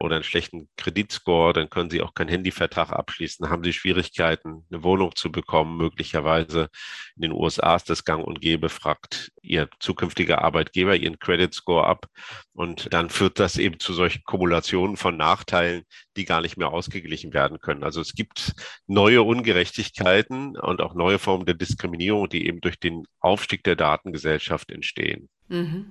oder 0.00 0.16
einen 0.16 0.24
schlechten 0.24 0.68
Kreditscore, 0.76 1.52
dann 1.52 1.68
können 1.68 1.90
sie 1.90 2.00
auch 2.00 2.14
keinen 2.14 2.28
Handyvertrag 2.28 2.90
abschließen, 2.90 3.50
haben 3.50 3.62
sie 3.62 3.72
Schwierigkeiten, 3.72 4.64
eine 4.70 4.82
Wohnung 4.82 5.14
zu 5.14 5.30
bekommen. 5.30 5.76
Möglicherweise 5.76 6.68
in 7.16 7.22
den 7.22 7.32
USA 7.32 7.76
ist 7.76 7.90
das 7.90 8.04
gang 8.04 8.26
und 8.26 8.40
gäbe, 8.40 8.70
fragt 8.70 9.30
ihr 9.42 9.68
zukünftiger 9.78 10.42
Arbeitgeber 10.42 10.96
ihren 10.96 11.18
Credit 11.18 11.52
Score 11.52 11.86
ab 11.86 12.06
und 12.52 12.92
dann 12.92 13.10
führt 13.10 13.38
das 13.38 13.58
eben 13.58 13.78
zu 13.78 13.92
solchen 13.92 14.22
Kumulationen 14.24 14.96
von 14.96 15.16
Nachteilen, 15.16 15.84
die 16.16 16.24
gar 16.24 16.40
nicht 16.40 16.56
mehr 16.56 16.68
ausgeglichen 16.68 17.34
werden 17.34 17.60
können. 17.60 17.84
Also 17.84 18.00
es 18.00 18.14
gibt 18.14 18.54
neue 18.86 19.22
Ungerechtigkeiten 19.22 20.56
und 20.56 20.80
auch 20.80 20.94
neue 20.94 21.18
Formen 21.18 21.46
der 21.46 21.54
Diskriminierung, 21.54 22.28
die 22.28 22.46
eben 22.46 22.60
durch 22.60 22.78
den 22.80 23.04
Aufstieg 23.20 23.64
der 23.64 23.76
Datengesellschaft 23.76 24.70
entstehen. 24.70 25.28
Mhm. 25.50 25.86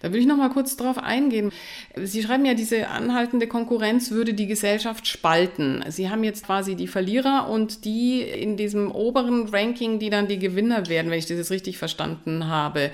Da 0.00 0.12
will 0.12 0.20
ich 0.20 0.26
noch 0.26 0.36
mal 0.36 0.50
kurz 0.50 0.76
drauf 0.76 0.98
eingehen. 0.98 1.52
Sie 1.96 2.22
schreiben 2.22 2.44
ja, 2.44 2.54
diese 2.54 2.88
anhaltende 2.88 3.46
Konkurrenz 3.46 4.10
würde 4.10 4.34
die 4.34 4.46
Gesellschaft 4.46 5.06
spalten. 5.06 5.84
Sie 5.88 6.10
haben 6.10 6.24
jetzt 6.24 6.46
quasi 6.46 6.74
die 6.74 6.88
Verlierer 6.88 7.48
und 7.48 7.84
die 7.84 8.22
in 8.22 8.56
diesem 8.56 8.90
oberen 8.90 9.48
Ranking, 9.48 9.98
die 9.98 10.10
dann 10.10 10.26
die 10.26 10.38
Gewinner 10.38 10.88
werden, 10.88 11.10
wenn 11.10 11.18
ich 11.18 11.26
das 11.26 11.38
jetzt 11.38 11.52
richtig 11.52 11.78
verstanden 11.78 12.48
habe. 12.48 12.90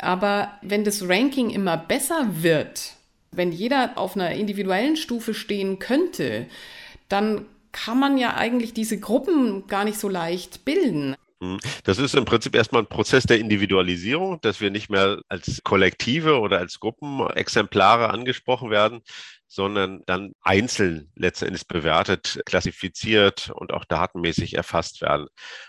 Aber 0.00 0.50
wenn 0.62 0.84
das 0.84 1.08
Ranking 1.08 1.50
immer 1.50 1.76
besser 1.76 2.28
wird, 2.42 2.94
wenn 3.30 3.52
jeder 3.52 3.92
auf 3.96 4.16
einer 4.16 4.32
individuellen 4.32 4.96
Stufe 4.96 5.34
stehen 5.34 5.78
könnte, 5.78 6.46
dann 7.08 7.46
kann 7.72 7.98
man 7.98 8.18
ja 8.18 8.34
eigentlich 8.34 8.72
diese 8.72 8.98
Gruppen 8.98 9.66
gar 9.68 9.84
nicht 9.84 9.98
so 9.98 10.08
leicht 10.08 10.64
bilden. 10.64 11.14
Hm. 11.42 11.58
Das 11.84 11.98
ist 11.98 12.14
im 12.14 12.24
Prinzip 12.24 12.54
erstmal 12.54 12.82
ein 12.82 12.88
Prozess 12.88 13.24
der 13.24 13.38
Individualisierung, 13.38 14.40
dass 14.40 14.60
wir 14.60 14.70
nicht 14.70 14.88
mehr 14.88 15.20
als 15.28 15.60
Kollektive 15.62 16.40
oder 16.40 16.58
als 16.58 16.80
Gruppen 16.80 17.28
Exemplare 17.28 18.08
angesprochen 18.08 18.70
werden, 18.70 19.02
sondern 19.46 20.02
dann 20.06 20.32
einzeln 20.40 21.12
letztendlich 21.14 21.66
bewertet, 21.66 22.40
klassifiziert 22.46 23.50
und 23.50 23.72
auch 23.72 23.84
datenmäßig 23.84 24.54
erfasst 24.54 25.02
werden. 25.02 25.28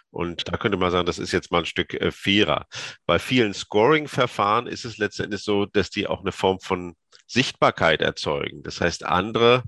Und 0.09 0.47
da 0.47 0.57
könnte 0.57 0.77
man 0.77 0.91
sagen, 0.91 1.05
das 1.05 1.19
ist 1.19 1.33
jetzt 1.33 1.51
mal 1.51 1.59
ein 1.59 1.65
Stück 1.65 1.93
äh, 1.93 2.11
fairer. 2.11 2.65
Bei 3.05 3.19
vielen 3.19 3.53
Scoring-Verfahren 3.53 4.67
ist 4.67 4.85
es 4.85 4.97
letztendlich 4.97 5.43
so, 5.43 5.65
dass 5.65 5.89
die 5.89 6.07
auch 6.07 6.21
eine 6.21 6.31
Form 6.31 6.59
von 6.61 6.95
Sichtbarkeit 7.27 8.01
erzeugen. 8.01 8.63
Das 8.63 8.79
heißt, 8.79 9.05
andere, 9.05 9.63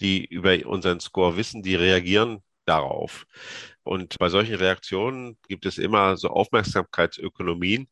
die 0.00 0.24
über 0.24 0.56
unseren 0.66 1.00
Score 1.00 1.36
wissen, 1.36 1.62
die 1.62 1.74
reagieren 1.74 2.42
darauf. 2.64 3.26
Und 3.84 4.18
bei 4.18 4.28
solchen 4.28 4.54
Reaktionen 4.54 5.36
gibt 5.48 5.66
es 5.66 5.78
immer 5.78 6.16
so 6.16 6.28
Aufmerksamkeitsökonomien, 6.28 7.88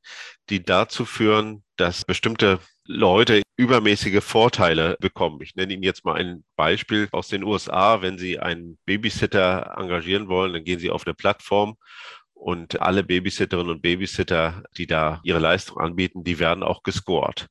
die 0.49 0.63
dazu 0.63 1.05
führen, 1.05 1.65
dass 1.77 2.05
bestimmte 2.05 2.61
Leute 2.87 3.43
übermäßige 3.57 4.23
Vorteile 4.23 4.97
bekommen. 5.01 5.41
Ich 5.43 5.55
nenne 5.55 5.73
Ihnen 5.73 5.83
jetzt 5.83 6.05
mal 6.05 6.17
ein 6.17 6.45
Beispiel 6.57 7.09
aus 7.13 7.29
den 7.29 7.45
USA. 7.45 8.03
Wenn 8.03 8.19
Sie 8.19 8.39
einen 8.39 8.79
Babysitter 8.87 9.75
engagieren 9.77 10.29
wollen, 10.29 10.53
dann 10.53 10.65
gehen 10.65 10.79
Sie 10.79 10.91
auf 10.91 11.07
eine 11.07 11.15
Plattform 11.15 11.77
und 12.41 12.81
alle 12.81 13.05
Babysitterinnen 13.05 13.71
und 13.71 13.83
Babysitter, 13.83 14.63
die 14.79 14.87
da 14.87 15.21
ihre 15.25 15.39
Leistung 15.39 15.79
anbieten, 15.79 16.25
die 16.25 16.39
werden 16.39 16.63
auch 16.63 16.83
gescored 16.83 17.49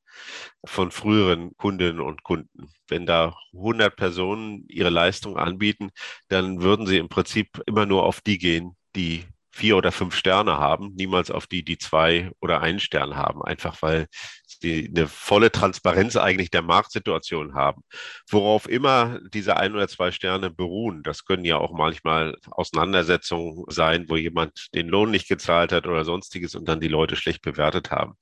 von 0.66 0.90
früheren 0.90 1.56
Kundinnen 1.58 2.02
und 2.02 2.24
Kunden. 2.24 2.72
Wenn 2.88 3.06
da 3.06 3.36
100 3.54 3.96
Personen 3.96 4.66
ihre 4.68 4.90
Leistung 4.90 5.38
anbieten, 5.38 5.92
dann 6.28 6.64
würden 6.64 6.88
sie 6.88 6.98
im 6.98 7.08
Prinzip 7.08 7.62
immer 7.68 7.86
nur 7.86 8.04
auf 8.04 8.22
die 8.22 8.40
gehen, 8.40 8.76
die 8.96 9.26
vier 9.60 9.76
oder 9.76 9.92
fünf 9.92 10.16
Sterne 10.16 10.58
haben, 10.58 10.94
niemals 10.96 11.30
auf 11.32 11.46
die, 11.46 11.64
die 11.66 11.78
zwei 11.78 12.32
oder 12.40 12.62
einen 12.62 12.80
Stern 12.80 13.18
haben, 13.18 13.44
einfach 13.44 13.82
weil 13.82 14.08
sie 14.48 14.90
eine 14.96 15.08
volle 15.08 15.52
Transparenz 15.52 16.16
eigentlich 16.16 16.50
der 16.50 16.62
Marktsituation 16.62 17.56
haben. 17.56 17.84
Worauf 18.30 18.70
immer 18.70 19.20
diese 19.34 19.58
ein 19.58 19.74
oder 19.74 19.90
zwei 19.90 20.12
Sterne 20.12 20.50
beruhen, 20.50 21.04
das 21.04 21.26
können 21.26 21.44
ja 21.44 21.58
auch 21.58 21.74
manchmal 21.74 22.38
Auseinandersetzungen 22.52 23.66
sein, 23.68 24.06
wo 24.08 24.16
jemand 24.16 24.70
den 24.74 24.88
Lohn 24.88 25.12
nicht 25.12 25.28
gezahlt 25.28 25.74
hat 25.74 25.88
oder 25.88 26.06
sonstiges 26.06 26.56
und 26.56 26.68
dann 26.70 26.80
die 26.80 26.88
Leute 26.88 27.18
schlecht 27.18 27.42
bewertet 27.42 27.92
haben. 27.92 28.14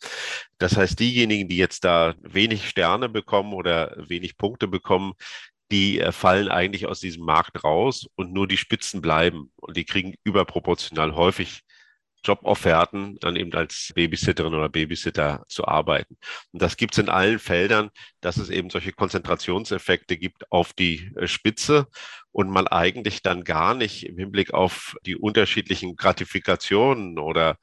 Das 0.58 0.76
heißt, 0.76 1.00
diejenigen, 1.00 1.48
die 1.48 1.58
jetzt 1.58 1.84
da 1.84 2.16
wenig 2.22 2.68
Sterne 2.68 3.10
bekommen 3.10 3.54
oder 3.54 3.96
wenig 4.08 4.38
Punkte 4.38 4.68
bekommen, 4.68 5.14
die 5.72 6.00
äh, 6.00 6.12
fallen 6.12 6.50
eigentlich 6.50 6.86
aus 6.88 7.00
diesem 7.00 7.26
Markt 7.26 7.64
raus 7.64 8.08
und 8.16 8.34
nur 8.34 8.48
die 8.48 8.58
Spitzen 8.58 9.02
bleiben 9.02 9.52
und 9.58 9.78
die 9.78 9.86
kriegen 9.86 10.16
überproportional 10.24 11.16
häufig 11.16 11.64
Jobofferten, 12.24 13.18
dann 13.20 13.36
eben 13.36 13.54
als 13.54 13.92
Babysitterin 13.96 14.54
oder 14.54 14.70
Babysitter 14.70 15.46
zu 15.48 15.66
arbeiten. 15.66 16.18
Und 16.52 16.62
das 16.62 16.78
gibt 16.78 16.94
es 16.94 17.00
in 17.00 17.10
allen 17.10 17.40
Feldern, 17.40 17.90
dass 18.22 18.38
es 18.38 18.50
eben 18.50 18.70
solche 18.70 18.92
Konzentrationseffekte 18.92 20.18
gibt 20.18 20.52
auf 20.52 20.74
die 20.74 21.12
äh, 21.16 21.28
Spitze 21.28 21.88
und 22.32 22.50
man 22.50 22.68
eigentlich 22.68 23.22
dann 23.22 23.44
gar 23.44 23.74
nicht 23.74 24.06
im 24.06 24.18
Hinblick 24.18 24.54
auf 24.54 24.98
die 25.06 25.16
unterschiedlichen 25.16 25.96
Gratifikationen 25.96 27.18
oder 27.20 27.58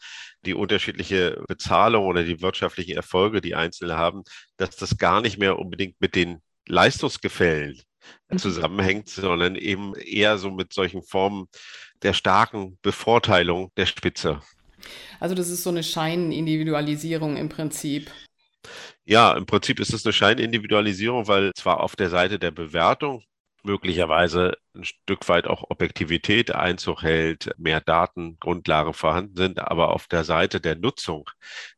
die 0.47 0.55
unterschiedliche 0.55 1.43
Bezahlung 1.47 2.07
oder 2.07 2.25
die 2.25 2.41
wirtschaftlichen 2.41 2.97
Erfolge, 2.97 3.41
die 3.41 3.55
Einzelne 3.55 3.97
haben, 3.97 4.23
dass 4.57 4.77
das 4.77 4.99
gar 4.99 5.21
nicht 5.21 5.39
mehr 5.39 5.59
unbedingt 5.59 6.01
mit 6.01 6.15
den 6.15 6.41
Leistungsgefällen. 6.67 7.81
Zusammenhängt, 8.37 9.09
sondern 9.09 9.57
eben 9.57 9.95
eher 9.95 10.39
so 10.39 10.51
mit 10.51 10.73
solchen 10.73 11.03
Formen 11.03 11.47
der 12.03 12.13
starken 12.13 12.79
Bevorteilung 12.83 13.71
der 13.77 13.87
Spitze. 13.87 14.41
Also 15.21 15.35
das 15.35 15.49
ist 15.49 15.63
so 15.63 15.71
eine 15.71 15.83
Scheinindividualisierung 15.83 17.37
im 17.37 17.49
Prinzip. 17.49 18.11
Ja, 19.05 19.37
im 19.37 19.47
Prinzip 19.47 19.81
ist 19.81 19.93
es 19.93 20.05
eine 20.05 20.13
Scheinindividualisierung, 20.13 21.29
weil 21.29 21.53
zwar 21.55 21.81
auf 21.81 21.97
der 21.97 22.11
Seite 22.11 22.39
der 22.39 22.51
Bewertung 22.51 23.23
möglicherweise 23.63 24.57
ein 24.75 24.85
Stück 24.85 25.28
weit 25.28 25.47
auch 25.47 25.71
Objektivität 25.71 26.53
Einzug 26.55 27.03
hält, 27.03 27.51
mehr 27.59 27.81
Datengrundlage 27.81 28.92
vorhanden 28.92 29.37
sind, 29.37 29.59
aber 29.61 29.90
auf 29.92 30.07
der 30.09 30.25
Seite 30.25 30.61
der 30.61 30.77
Nutzung 30.77 31.31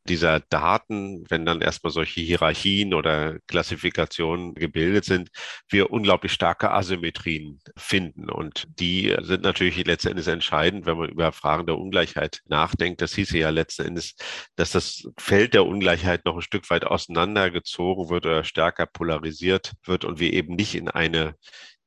dieser 0.09 0.40
Daten, 0.40 1.25
wenn 1.29 1.44
dann 1.44 1.61
erstmal 1.61 1.92
solche 1.92 2.21
Hierarchien 2.21 2.94
oder 2.94 3.38
Klassifikationen 3.47 4.55
gebildet 4.55 5.05
sind, 5.05 5.31
wir 5.68 5.90
unglaublich 5.90 6.33
starke 6.33 6.71
Asymmetrien 6.71 7.61
finden. 7.77 8.31
Und 8.31 8.64
die 8.79 9.14
sind 9.21 9.42
natürlich 9.42 9.85
letzten 9.85 10.09
Endes 10.09 10.27
entscheidend, 10.27 10.87
wenn 10.87 10.99
man 10.99 11.11
über 11.11 11.33
Fragen 11.33 11.66
der 11.66 11.79
Ungleichheit 11.79 12.40
nachdenkt. 12.47 13.03
Das 13.03 13.14
hieße 13.14 13.38
ja 13.38 13.51
letzten 13.51 13.87
Endes, 13.87 14.14
dass 14.57 14.71
das 14.71 15.09
Feld 15.18 15.55
der 15.55 15.66
Ungleichheit 15.66 16.25
noch 16.25 16.37
ein 16.37 16.42
Stück 16.42 16.68
weit 16.71 16.85
auseinandergezogen 16.85 18.09
wird 18.09 18.27
oder 18.27 18.44
stärker 18.44 18.87
polarisiert 18.87 19.73
wird 19.85 20.05
und 20.05 20.21
wir 20.21 20.33
eben 20.33 20.55
nicht 20.55 20.75
in 20.75 20.88
eine 20.88 21.35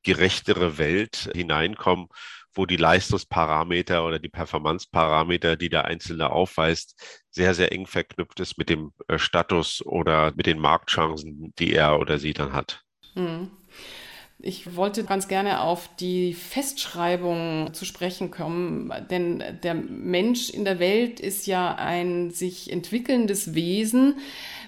gerechtere 0.04 0.78
Welt 0.78 1.30
hineinkommen, 1.34 2.08
wo 2.54 2.66
die 2.66 2.78
Leistungsparameter 2.78 4.06
oder 4.06 4.20
die 4.20 4.30
Performanceparameter, 4.30 5.56
die 5.56 5.70
der 5.70 5.86
Einzelne 5.86 6.32
aufweist, 6.32 7.22
sehr, 7.30 7.54
sehr 7.54 7.72
eng 7.72 7.86
verknüpft 7.86 8.40
ist 8.40 8.58
mit 8.58 8.70
dem 8.70 8.92
äh, 9.08 9.18
Status 9.18 9.86
oder 9.86 10.34
mit 10.36 10.46
den 10.46 10.60
Marktchancen, 10.60 11.54
die 11.60 11.74
er 11.74 12.00
oder 12.00 12.18
sie 12.18 12.34
dann 12.34 12.54
hat. 12.54 12.84
Hm. 13.14 13.52
Ich 14.42 14.78
wollte 14.78 15.04
ganz 15.04 15.28
gerne 15.28 15.60
auf 15.60 15.90
die 15.98 16.34
Festschreibung 16.34 17.74
zu 17.74 17.84
sprechen 17.84 18.32
kommen, 18.32 18.90
denn 19.10 19.44
der 19.64 19.74
Mensch 19.74 20.50
in 20.50 20.64
der 20.64 20.80
Welt 20.80 21.20
ist 21.20 21.46
ja 21.46 21.76
ein 21.76 22.32
sich 22.32 22.72
entwickelndes 22.72 23.54
Wesen. 23.54 24.20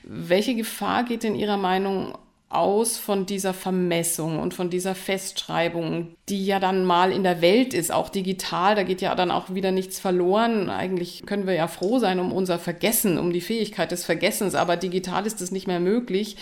Welche 0.04 0.56
Gefahr 0.56 1.06
geht 1.06 1.24
in 1.24 1.36
Ihrer 1.36 1.56
Meinung 1.56 2.17
aus 2.52 2.98
von 2.98 3.26
dieser 3.26 3.54
Vermessung 3.54 4.40
und 4.40 4.54
von 4.54 4.70
dieser 4.70 4.96
Festschreibung, 4.96 6.16
die 6.30 6.46
ja 6.46 6.60
dann 6.60 6.86
mal 6.86 7.12
in 7.12 7.24
der 7.24 7.42
Welt 7.42 7.74
ist, 7.74 7.92
auch 7.92 8.10
digital, 8.10 8.76
da 8.76 8.84
geht 8.84 9.02
ja 9.02 9.16
dann 9.16 9.32
auch 9.32 9.54
wieder 9.54 9.72
nichts 9.72 10.00
verloren. 10.00 10.70
Eigentlich 10.70 11.24
können 11.26 11.48
wir 11.48 11.54
ja 11.54 11.68
froh 11.68 12.00
sein 12.00 12.20
um 12.20 12.32
unser 12.32 12.60
Vergessen, 12.60 13.18
um 13.18 13.34
die 13.34 13.42
Fähigkeit 13.42 13.92
des 13.92 14.06
Vergessens, 14.06 14.56
aber 14.56 14.78
digital 14.78 15.26
ist 15.26 15.42
es 15.42 15.52
nicht 15.52 15.68
mehr 15.68 15.80
möglich. 15.80 16.38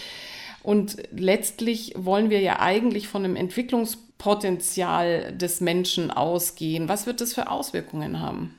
Und 0.62 0.98
letztlich 1.12 1.94
wollen 1.96 2.30
wir 2.30 2.42
ja 2.42 2.60
eigentlich 2.60 3.08
von 3.08 3.24
dem 3.24 3.36
Entwicklungspotenzial 3.36 5.34
des 5.34 5.62
Menschen 5.62 6.12
ausgehen. 6.12 6.90
Was 6.90 7.06
wird 7.06 7.22
das 7.22 7.34
für 7.34 7.50
Auswirkungen 7.50 8.20
haben? 8.20 8.59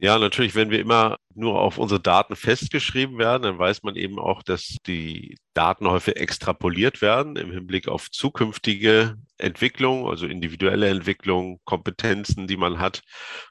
Ja, 0.00 0.16
natürlich, 0.18 0.54
wenn 0.54 0.70
wir 0.70 0.78
immer 0.78 1.18
nur 1.34 1.60
auf 1.60 1.76
unsere 1.76 1.98
Daten 2.00 2.36
festgeschrieben 2.36 3.18
werden, 3.18 3.42
dann 3.42 3.58
weiß 3.58 3.82
man 3.82 3.96
eben 3.96 4.20
auch, 4.20 4.44
dass 4.44 4.76
die 4.86 5.36
Daten 5.54 5.88
häufig 5.88 6.16
extrapoliert 6.16 7.02
werden 7.02 7.34
im 7.34 7.50
Hinblick 7.50 7.88
auf 7.88 8.08
zukünftige 8.08 9.16
Entwicklung, 9.38 10.08
also 10.08 10.26
individuelle 10.26 10.88
Entwicklung, 10.88 11.60
Kompetenzen, 11.64 12.46
die 12.46 12.56
man 12.56 12.78
hat. 12.78 13.02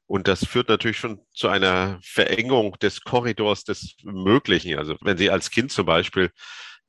Und 0.06 0.30
das 0.30 0.46
führt 0.46 0.70
natürlich 0.70 0.98
schon 0.98 1.20
zu 1.34 1.50
einer 1.50 2.00
Verengung 2.02 2.78
des 2.80 3.02
Korridors 3.02 3.66
des 3.66 3.98
Möglichen. 4.04 4.78
Also 4.78 4.96
wenn 5.02 5.18
Sie 5.18 5.30
als 5.30 5.52
Kind 5.52 5.74
zum 5.74 5.86
Beispiel 5.86 6.32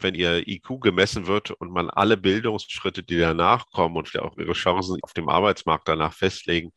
wenn 0.00 0.14
ihr 0.14 0.46
IQ 0.46 0.80
gemessen 0.80 1.26
wird 1.26 1.50
und 1.50 1.70
man 1.70 1.90
alle 1.90 2.16
Bildungsschritte, 2.16 3.02
die 3.02 3.18
danach 3.18 3.66
kommen 3.70 3.96
und 3.96 4.16
auch 4.18 4.36
ihre 4.38 4.52
Chancen 4.52 4.98
auf 5.02 5.12
dem 5.12 5.28
Arbeitsmarkt 5.28 5.88
danach 5.88 6.12
festlegen, 6.12 6.70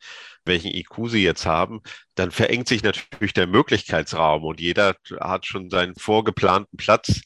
welchen 0.44 0.72
IQ 0.72 1.08
sie 1.08 1.22
jetzt 1.22 1.46
haben, 1.46 1.80
dann 2.14 2.30
verengt 2.30 2.68
sich 2.68 2.82
natürlich 2.82 3.32
der 3.32 3.46
Möglichkeitsraum 3.46 4.44
und 4.44 4.60
jeder 4.60 4.96
hat 5.20 5.46
schon 5.46 5.70
seinen 5.70 5.94
vorgeplanten 5.96 6.76
Platz 6.76 7.20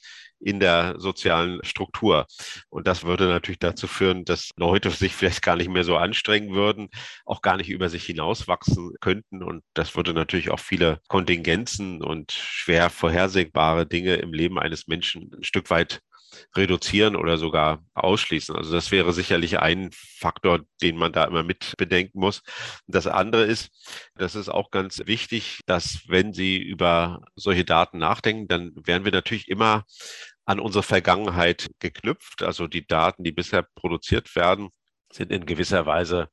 in 0.47 0.61
der 0.61 0.95
sozialen 0.99 1.59
Struktur. 1.65 2.27
Und 2.69 2.87
das 2.87 3.03
würde 3.03 3.27
natürlich 3.27 3.59
dazu 3.59 3.89
führen, 3.89 4.25
dass 4.25 4.51
Leute 4.57 4.91
sich 4.91 5.13
vielleicht 5.13 5.43
gar 5.43 5.57
nicht 5.57 5.69
mehr 5.69 5.83
so 5.83 5.97
anstrengen 5.97 6.55
würden, 6.55 6.89
auch 7.25 7.43
gar 7.43 7.57
nicht 7.57 7.69
über 7.69 7.89
sich 7.89 8.05
hinauswachsen 8.05 8.95
könnten. 9.01 9.43
Und 9.43 9.65
das 9.75 9.97
würde 9.97 10.15
natürlich 10.15 10.51
auch 10.51 10.61
viele 10.61 11.01
Kontingenzen 11.09 12.01
und 12.01 12.31
schwer 12.31 12.91
vorhersehbare 12.91 13.87
Dinge 13.87 14.15
im 14.17 14.33
Leben 14.33 14.59
eines 14.61 14.87
Menschen 14.87 15.33
ein 15.37 15.43
Stück 15.43 15.69
weit 15.71 16.01
reduzieren 16.55 17.17
oder 17.17 17.39
sogar 17.39 17.85
ausschließen. 17.95 18.55
Also 18.55 18.73
das 18.73 18.91
wäre 18.91 19.13
sicherlich 19.13 19.59
ein 19.59 19.91
Faktor, 19.93 20.61
den 20.83 20.97
man 20.97 21.13
da 21.13 21.25
immer 21.25 21.43
mit 21.43 21.75
bedenken 21.77 22.21
muss. 22.21 22.43
Das 22.87 23.07
andere 23.07 23.45
ist, 23.45 23.71
das 24.17 24.35
ist 24.35 24.49
auch 24.49 24.71
ganz 24.71 25.03
wichtig, 25.07 25.61
dass 25.67 26.01
wenn 26.09 26.33
Sie 26.33 26.59
über 26.59 27.23
solche 27.35 27.65
Daten 27.65 27.99
nachdenken, 27.99 28.49
dann 28.49 28.73
werden 28.77 29.05
wir 29.05 29.13
natürlich 29.13 29.49
immer 29.49 29.85
an 30.47 30.61
unsere 30.61 30.83
Vergangenheit 30.83 31.69
geknüpft. 31.81 32.43
Also 32.43 32.67
die 32.67 32.87
Daten, 32.87 33.25
die 33.25 33.33
bisher 33.33 33.67
produziert 33.75 34.35
werden, 34.37 34.71
sind 35.13 35.31
in 35.31 35.47
gewisser 35.47 35.87
Weise 35.87 36.29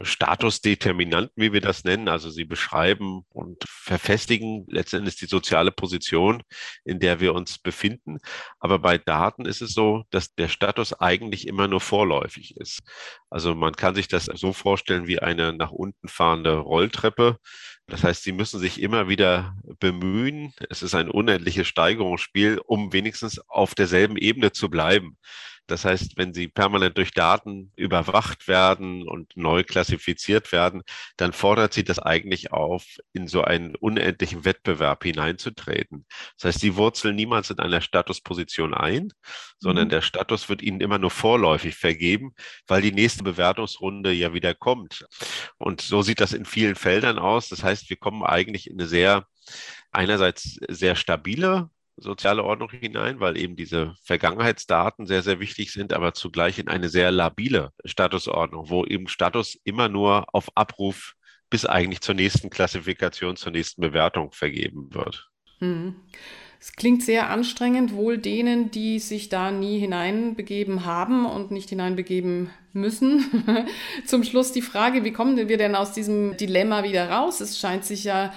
Statusdeterminanten, 0.00 1.32
wie 1.36 1.52
wir 1.52 1.60
das 1.60 1.84
nennen. 1.84 2.08
Also 2.08 2.30
sie 2.30 2.44
beschreiben 2.44 3.22
und 3.28 3.64
verfestigen 3.66 4.66
letztendlich 4.68 5.16
die 5.16 5.26
soziale 5.26 5.70
Position, 5.70 6.42
in 6.84 7.00
der 7.00 7.20
wir 7.20 7.34
uns 7.34 7.58
befinden. 7.58 8.18
Aber 8.58 8.78
bei 8.78 8.98
Daten 8.98 9.44
ist 9.46 9.62
es 9.62 9.72
so, 9.72 10.04
dass 10.10 10.34
der 10.34 10.48
Status 10.48 10.92
eigentlich 10.94 11.46
immer 11.46 11.68
nur 11.68 11.80
vorläufig 11.80 12.56
ist. 12.56 12.82
Also 13.30 13.54
man 13.54 13.74
kann 13.74 13.94
sich 13.94 14.08
das 14.08 14.24
so 14.24 14.52
vorstellen 14.52 15.06
wie 15.06 15.20
eine 15.20 15.52
nach 15.52 15.70
unten 15.70 16.08
fahrende 16.08 16.56
Rolltreppe. 16.58 17.38
Das 17.86 18.02
heißt, 18.02 18.22
sie 18.22 18.32
müssen 18.32 18.60
sich 18.60 18.80
immer 18.80 19.08
wieder 19.08 19.56
bemühen. 19.78 20.54
Es 20.70 20.82
ist 20.82 20.94
ein 20.94 21.10
unendliches 21.10 21.66
Steigerungsspiel, 21.68 22.58
um 22.64 22.92
wenigstens 22.92 23.38
auf 23.48 23.74
derselben 23.74 24.16
Ebene 24.16 24.52
zu 24.52 24.70
bleiben. 24.70 25.18
Das 25.66 25.84
heißt, 25.84 26.16
wenn 26.16 26.34
sie 26.34 26.48
permanent 26.48 26.98
durch 26.98 27.12
Daten 27.12 27.72
überwacht 27.76 28.48
werden 28.48 29.06
und 29.08 29.36
neu 29.36 29.64
klassifiziert 29.64 30.52
werden, 30.52 30.82
dann 31.16 31.32
fordert 31.32 31.72
sie 31.72 31.84
das 31.84 31.98
eigentlich 31.98 32.52
auf, 32.52 32.84
in 33.12 33.28
so 33.28 33.42
einen 33.42 33.74
unendlichen 33.74 34.44
Wettbewerb 34.44 35.04
hineinzutreten. 35.04 36.06
Das 36.36 36.48
heißt, 36.48 36.60
sie 36.60 36.76
wurzeln 36.76 37.16
niemals 37.16 37.50
in 37.50 37.58
einer 37.58 37.80
Statusposition 37.80 38.74
ein, 38.74 39.12
sondern 39.58 39.86
mhm. 39.86 39.90
der 39.90 40.02
Status 40.02 40.48
wird 40.48 40.60
ihnen 40.62 40.80
immer 40.80 40.98
nur 40.98 41.10
vorläufig 41.10 41.76
vergeben, 41.76 42.34
weil 42.66 42.82
die 42.82 42.92
nächste 42.92 43.22
Bewertungsrunde 43.22 44.12
ja 44.12 44.34
wieder 44.34 44.54
kommt. 44.54 45.06
Und 45.56 45.80
so 45.80 46.02
sieht 46.02 46.20
das 46.20 46.32
in 46.32 46.44
vielen 46.44 46.74
Feldern 46.74 47.18
aus. 47.18 47.48
Das 47.48 47.62
heißt, 47.62 47.88
wir 47.88 47.96
kommen 47.96 48.22
eigentlich 48.22 48.68
in 48.68 48.78
eine 48.78 48.86
sehr 48.86 49.26
einerseits 49.90 50.58
sehr 50.68 50.96
stabile 50.96 51.70
soziale 51.96 52.44
Ordnung 52.44 52.70
hinein, 52.70 53.20
weil 53.20 53.36
eben 53.36 53.56
diese 53.56 53.94
Vergangenheitsdaten 54.02 55.06
sehr, 55.06 55.22
sehr 55.22 55.40
wichtig 55.40 55.72
sind, 55.72 55.92
aber 55.92 56.14
zugleich 56.14 56.58
in 56.58 56.68
eine 56.68 56.88
sehr 56.88 57.10
labile 57.10 57.70
Statusordnung, 57.84 58.68
wo 58.68 58.84
eben 58.84 59.08
Status 59.08 59.58
immer 59.64 59.88
nur 59.88 60.26
auf 60.34 60.48
Abruf 60.56 61.14
bis 61.50 61.66
eigentlich 61.66 62.00
zur 62.00 62.14
nächsten 62.14 62.50
Klassifikation, 62.50 63.36
zur 63.36 63.52
nächsten 63.52 63.80
Bewertung 63.80 64.32
vergeben 64.32 64.92
wird. 64.92 65.28
Mhm. 65.60 65.96
Es 66.60 66.72
klingt 66.72 67.02
sehr 67.02 67.28
anstrengend, 67.28 67.92
wohl 67.92 68.16
denen, 68.16 68.70
die 68.70 68.98
sich 68.98 69.28
da 69.28 69.50
nie 69.50 69.78
hineinbegeben 69.78 70.86
haben 70.86 71.26
und 71.26 71.50
nicht 71.50 71.68
hineinbegeben 71.68 72.48
müssen. 72.72 73.44
Zum 74.06 74.24
Schluss 74.24 74.50
die 74.50 74.62
Frage, 74.62 75.04
wie 75.04 75.12
kommen 75.12 75.36
wir 75.36 75.58
denn 75.58 75.74
aus 75.74 75.92
diesem 75.92 76.38
Dilemma 76.38 76.82
wieder 76.82 77.10
raus? 77.10 77.42
Es 77.42 77.58
scheint 77.58 77.84
sich 77.84 78.04
ja 78.04 78.32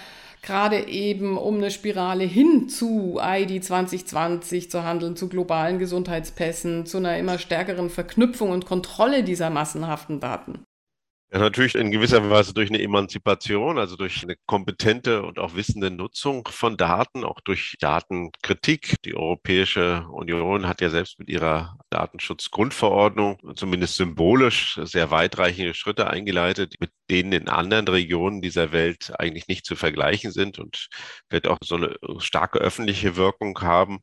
gerade 0.47 0.87
eben 0.87 1.37
um 1.37 1.57
eine 1.57 1.71
Spirale 1.71 2.23
hin 2.23 2.69
zu 2.69 3.19
ID 3.21 3.63
2020 3.63 4.71
zu 4.71 4.83
handeln, 4.83 5.17
zu 5.17 5.27
globalen 5.27 5.77
Gesundheitspässen, 5.77 6.85
zu 6.85 6.97
einer 6.97 7.17
immer 7.17 7.37
stärkeren 7.37 7.89
Verknüpfung 7.89 8.51
und 8.51 8.65
Kontrolle 8.65 9.23
dieser 9.23 9.49
massenhaften 9.49 10.21
Daten. 10.21 10.63
Ja, 11.33 11.39
natürlich 11.39 11.75
in 11.75 11.91
gewisser 11.91 12.29
Weise 12.29 12.53
durch 12.53 12.69
eine 12.69 12.81
Emanzipation, 12.81 13.77
also 13.77 13.97
durch 13.97 14.23
eine 14.23 14.37
kompetente 14.45 15.23
und 15.23 15.39
auch 15.39 15.55
wissende 15.55 15.91
Nutzung 15.91 16.47
von 16.47 16.77
Daten, 16.77 17.25
auch 17.25 17.41
durch 17.41 17.75
Datenkritik. 17.81 18.95
Die 19.03 19.13
Europäische 19.13 20.07
Union 20.13 20.65
hat 20.65 20.79
ja 20.79 20.89
selbst 20.89 21.19
mit 21.19 21.27
ihrer 21.27 21.77
Datenschutzgrundverordnung 21.89 23.39
zumindest 23.55 23.97
symbolisch 23.97 24.79
sehr 24.83 25.11
weitreichende 25.11 25.73
Schritte 25.73 26.09
eingeleitet, 26.09 26.75
mit 26.79 26.91
denen 27.09 27.31
in 27.31 27.49
anderen 27.49 27.87
Regionen 27.87 28.41
dieser 28.41 28.71
Welt 28.71 29.13
eigentlich 29.19 29.47
nicht 29.47 29.65
zu 29.65 29.75
vergleichen 29.75 30.31
sind 30.31 30.59
und 30.59 30.87
wird 31.29 31.47
auch 31.47 31.57
so 31.63 31.75
eine 31.75 31.95
starke 32.19 32.59
öffentliche 32.59 33.15
Wirkung 33.15 33.59
haben. 33.61 33.99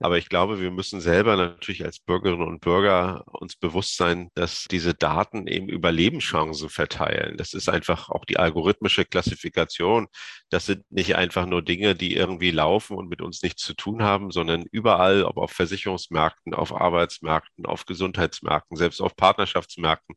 Aber 0.00 0.18
ich 0.18 0.28
glaube, 0.28 0.60
wir 0.60 0.70
müssen 0.70 1.00
selber 1.00 1.36
natürlich 1.36 1.84
als 1.84 2.00
Bürgerinnen 2.00 2.46
und 2.46 2.60
Bürger 2.60 3.24
uns 3.26 3.56
bewusst 3.56 3.96
sein, 3.96 4.28
dass 4.34 4.64
diese 4.70 4.92
Daten 4.92 5.46
eben 5.46 5.68
Überlebenschancen 5.68 6.68
verteilen. 6.68 7.36
Das 7.36 7.54
ist 7.54 7.68
einfach 7.68 8.10
auch 8.10 8.24
die 8.24 8.36
algorithmische 8.36 9.04
Klassifikation. 9.04 10.08
Das 10.50 10.66
sind 10.66 10.84
nicht 10.90 11.16
einfach 11.16 11.46
nur 11.46 11.62
Dinge, 11.62 11.94
die 11.94 12.14
irgendwie 12.14 12.50
laufen 12.50 12.96
und 12.96 13.08
mit 13.08 13.22
uns 13.22 13.42
nichts 13.42 13.62
zu 13.62 13.72
tun 13.74 14.02
haben, 14.02 14.30
sondern 14.30 14.64
überall, 14.70 15.22
ob 15.22 15.38
auf 15.38 15.52
Versicherungsmärkten, 15.52 16.54
auf 16.54 16.74
Arbeitsmärkten, 16.74 17.64
auf 17.64 17.86
Gesundheitsmärkten, 17.86 18.76
selbst 18.76 19.00
auf 19.00 19.16
Partnerschaftsmärkten, 19.16 20.16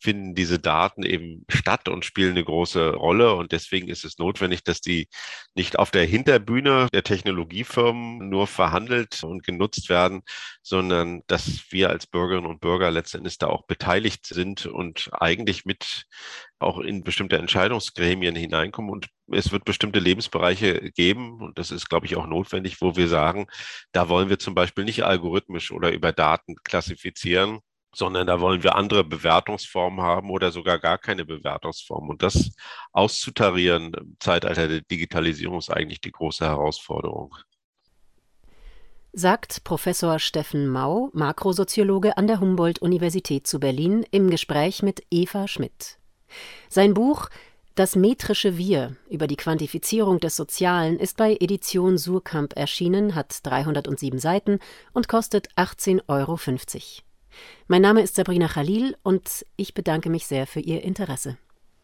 finden 0.00 0.34
diese 0.34 0.60
Daten 0.60 1.02
eben 1.02 1.44
statt 1.50 1.75
und 1.88 2.04
spielen 2.04 2.32
eine 2.32 2.44
große 2.44 2.94
Rolle. 2.94 3.34
Und 3.34 3.52
deswegen 3.52 3.88
ist 3.88 4.04
es 4.04 4.18
notwendig, 4.18 4.64
dass 4.64 4.80
die 4.80 5.08
nicht 5.54 5.78
auf 5.78 5.90
der 5.90 6.04
Hinterbühne 6.04 6.88
der 6.92 7.02
Technologiefirmen 7.02 8.28
nur 8.28 8.46
verhandelt 8.46 9.22
und 9.22 9.44
genutzt 9.44 9.88
werden, 9.88 10.22
sondern 10.62 11.22
dass 11.26 11.70
wir 11.70 11.90
als 11.90 12.06
Bürgerinnen 12.06 12.46
und 12.46 12.60
Bürger 12.60 12.90
letztendlich 12.90 13.38
da 13.38 13.48
auch 13.48 13.66
beteiligt 13.66 14.26
sind 14.26 14.66
und 14.66 15.10
eigentlich 15.12 15.64
mit 15.64 16.06
auch 16.58 16.78
in 16.78 17.04
bestimmte 17.04 17.36
Entscheidungsgremien 17.38 18.34
hineinkommen. 18.34 18.90
Und 18.90 19.08
es 19.32 19.52
wird 19.52 19.64
bestimmte 19.64 19.98
Lebensbereiche 19.98 20.90
geben, 20.92 21.40
und 21.40 21.58
das 21.58 21.70
ist, 21.70 21.88
glaube 21.88 22.06
ich, 22.06 22.16
auch 22.16 22.26
notwendig, 22.26 22.80
wo 22.80 22.96
wir 22.96 23.08
sagen, 23.08 23.46
da 23.92 24.08
wollen 24.08 24.28
wir 24.28 24.38
zum 24.38 24.54
Beispiel 24.54 24.84
nicht 24.84 25.04
algorithmisch 25.04 25.72
oder 25.72 25.92
über 25.92 26.12
Daten 26.12 26.56
klassifizieren, 26.64 27.60
sondern 27.96 28.26
da 28.26 28.40
wollen 28.40 28.62
wir 28.62 28.76
andere 28.76 29.04
Bewertungsformen 29.04 30.00
haben 30.04 30.30
oder 30.30 30.50
sogar 30.52 30.78
gar 30.78 30.98
keine 30.98 31.24
Bewertungsform. 31.24 32.08
Und 32.08 32.22
das 32.22 32.52
auszutarieren 32.92 33.94
im 33.94 34.16
Zeitalter 34.20 34.68
der 34.68 34.80
Digitalisierung 34.82 35.58
ist 35.58 35.70
eigentlich 35.70 36.00
die 36.00 36.12
große 36.12 36.44
Herausforderung 36.44 37.34
sagt 39.16 39.64
Professor 39.64 40.18
Steffen 40.18 40.68
Mau, 40.68 41.08
Makrosoziologe 41.14 42.18
an 42.18 42.26
der 42.26 42.38
Humboldt-Universität 42.38 43.46
zu 43.46 43.58
Berlin, 43.58 44.04
im 44.10 44.28
Gespräch 44.28 44.82
mit 44.82 45.02
Eva 45.10 45.48
Schmidt. 45.48 45.98
Sein 46.68 46.92
Buch 46.92 47.30
Das 47.74 47.96
metrische 47.96 48.58
Wir 48.58 48.96
über 49.08 49.26
die 49.26 49.36
Quantifizierung 49.36 50.20
des 50.20 50.36
Sozialen 50.36 50.98
ist 50.98 51.16
bei 51.16 51.34
Edition 51.40 51.96
Surkamp 51.96 52.56
erschienen, 52.56 53.14
hat 53.14 53.38
307 53.42 54.18
Seiten 54.18 54.58
und 54.92 55.08
kostet 55.08 55.48
18,50 55.56 56.02
Euro. 56.08 57.05
Mein 57.68 57.82
Name 57.82 58.02
ist 58.02 58.14
Sabrina 58.14 58.48
Khalil 58.48 58.96
und 59.02 59.44
ich 59.56 59.74
bedanke 59.74 60.10
mich 60.10 60.26
sehr 60.26 60.46
für 60.46 60.60
Ihr 60.60 60.82
Interesse. 60.82 61.36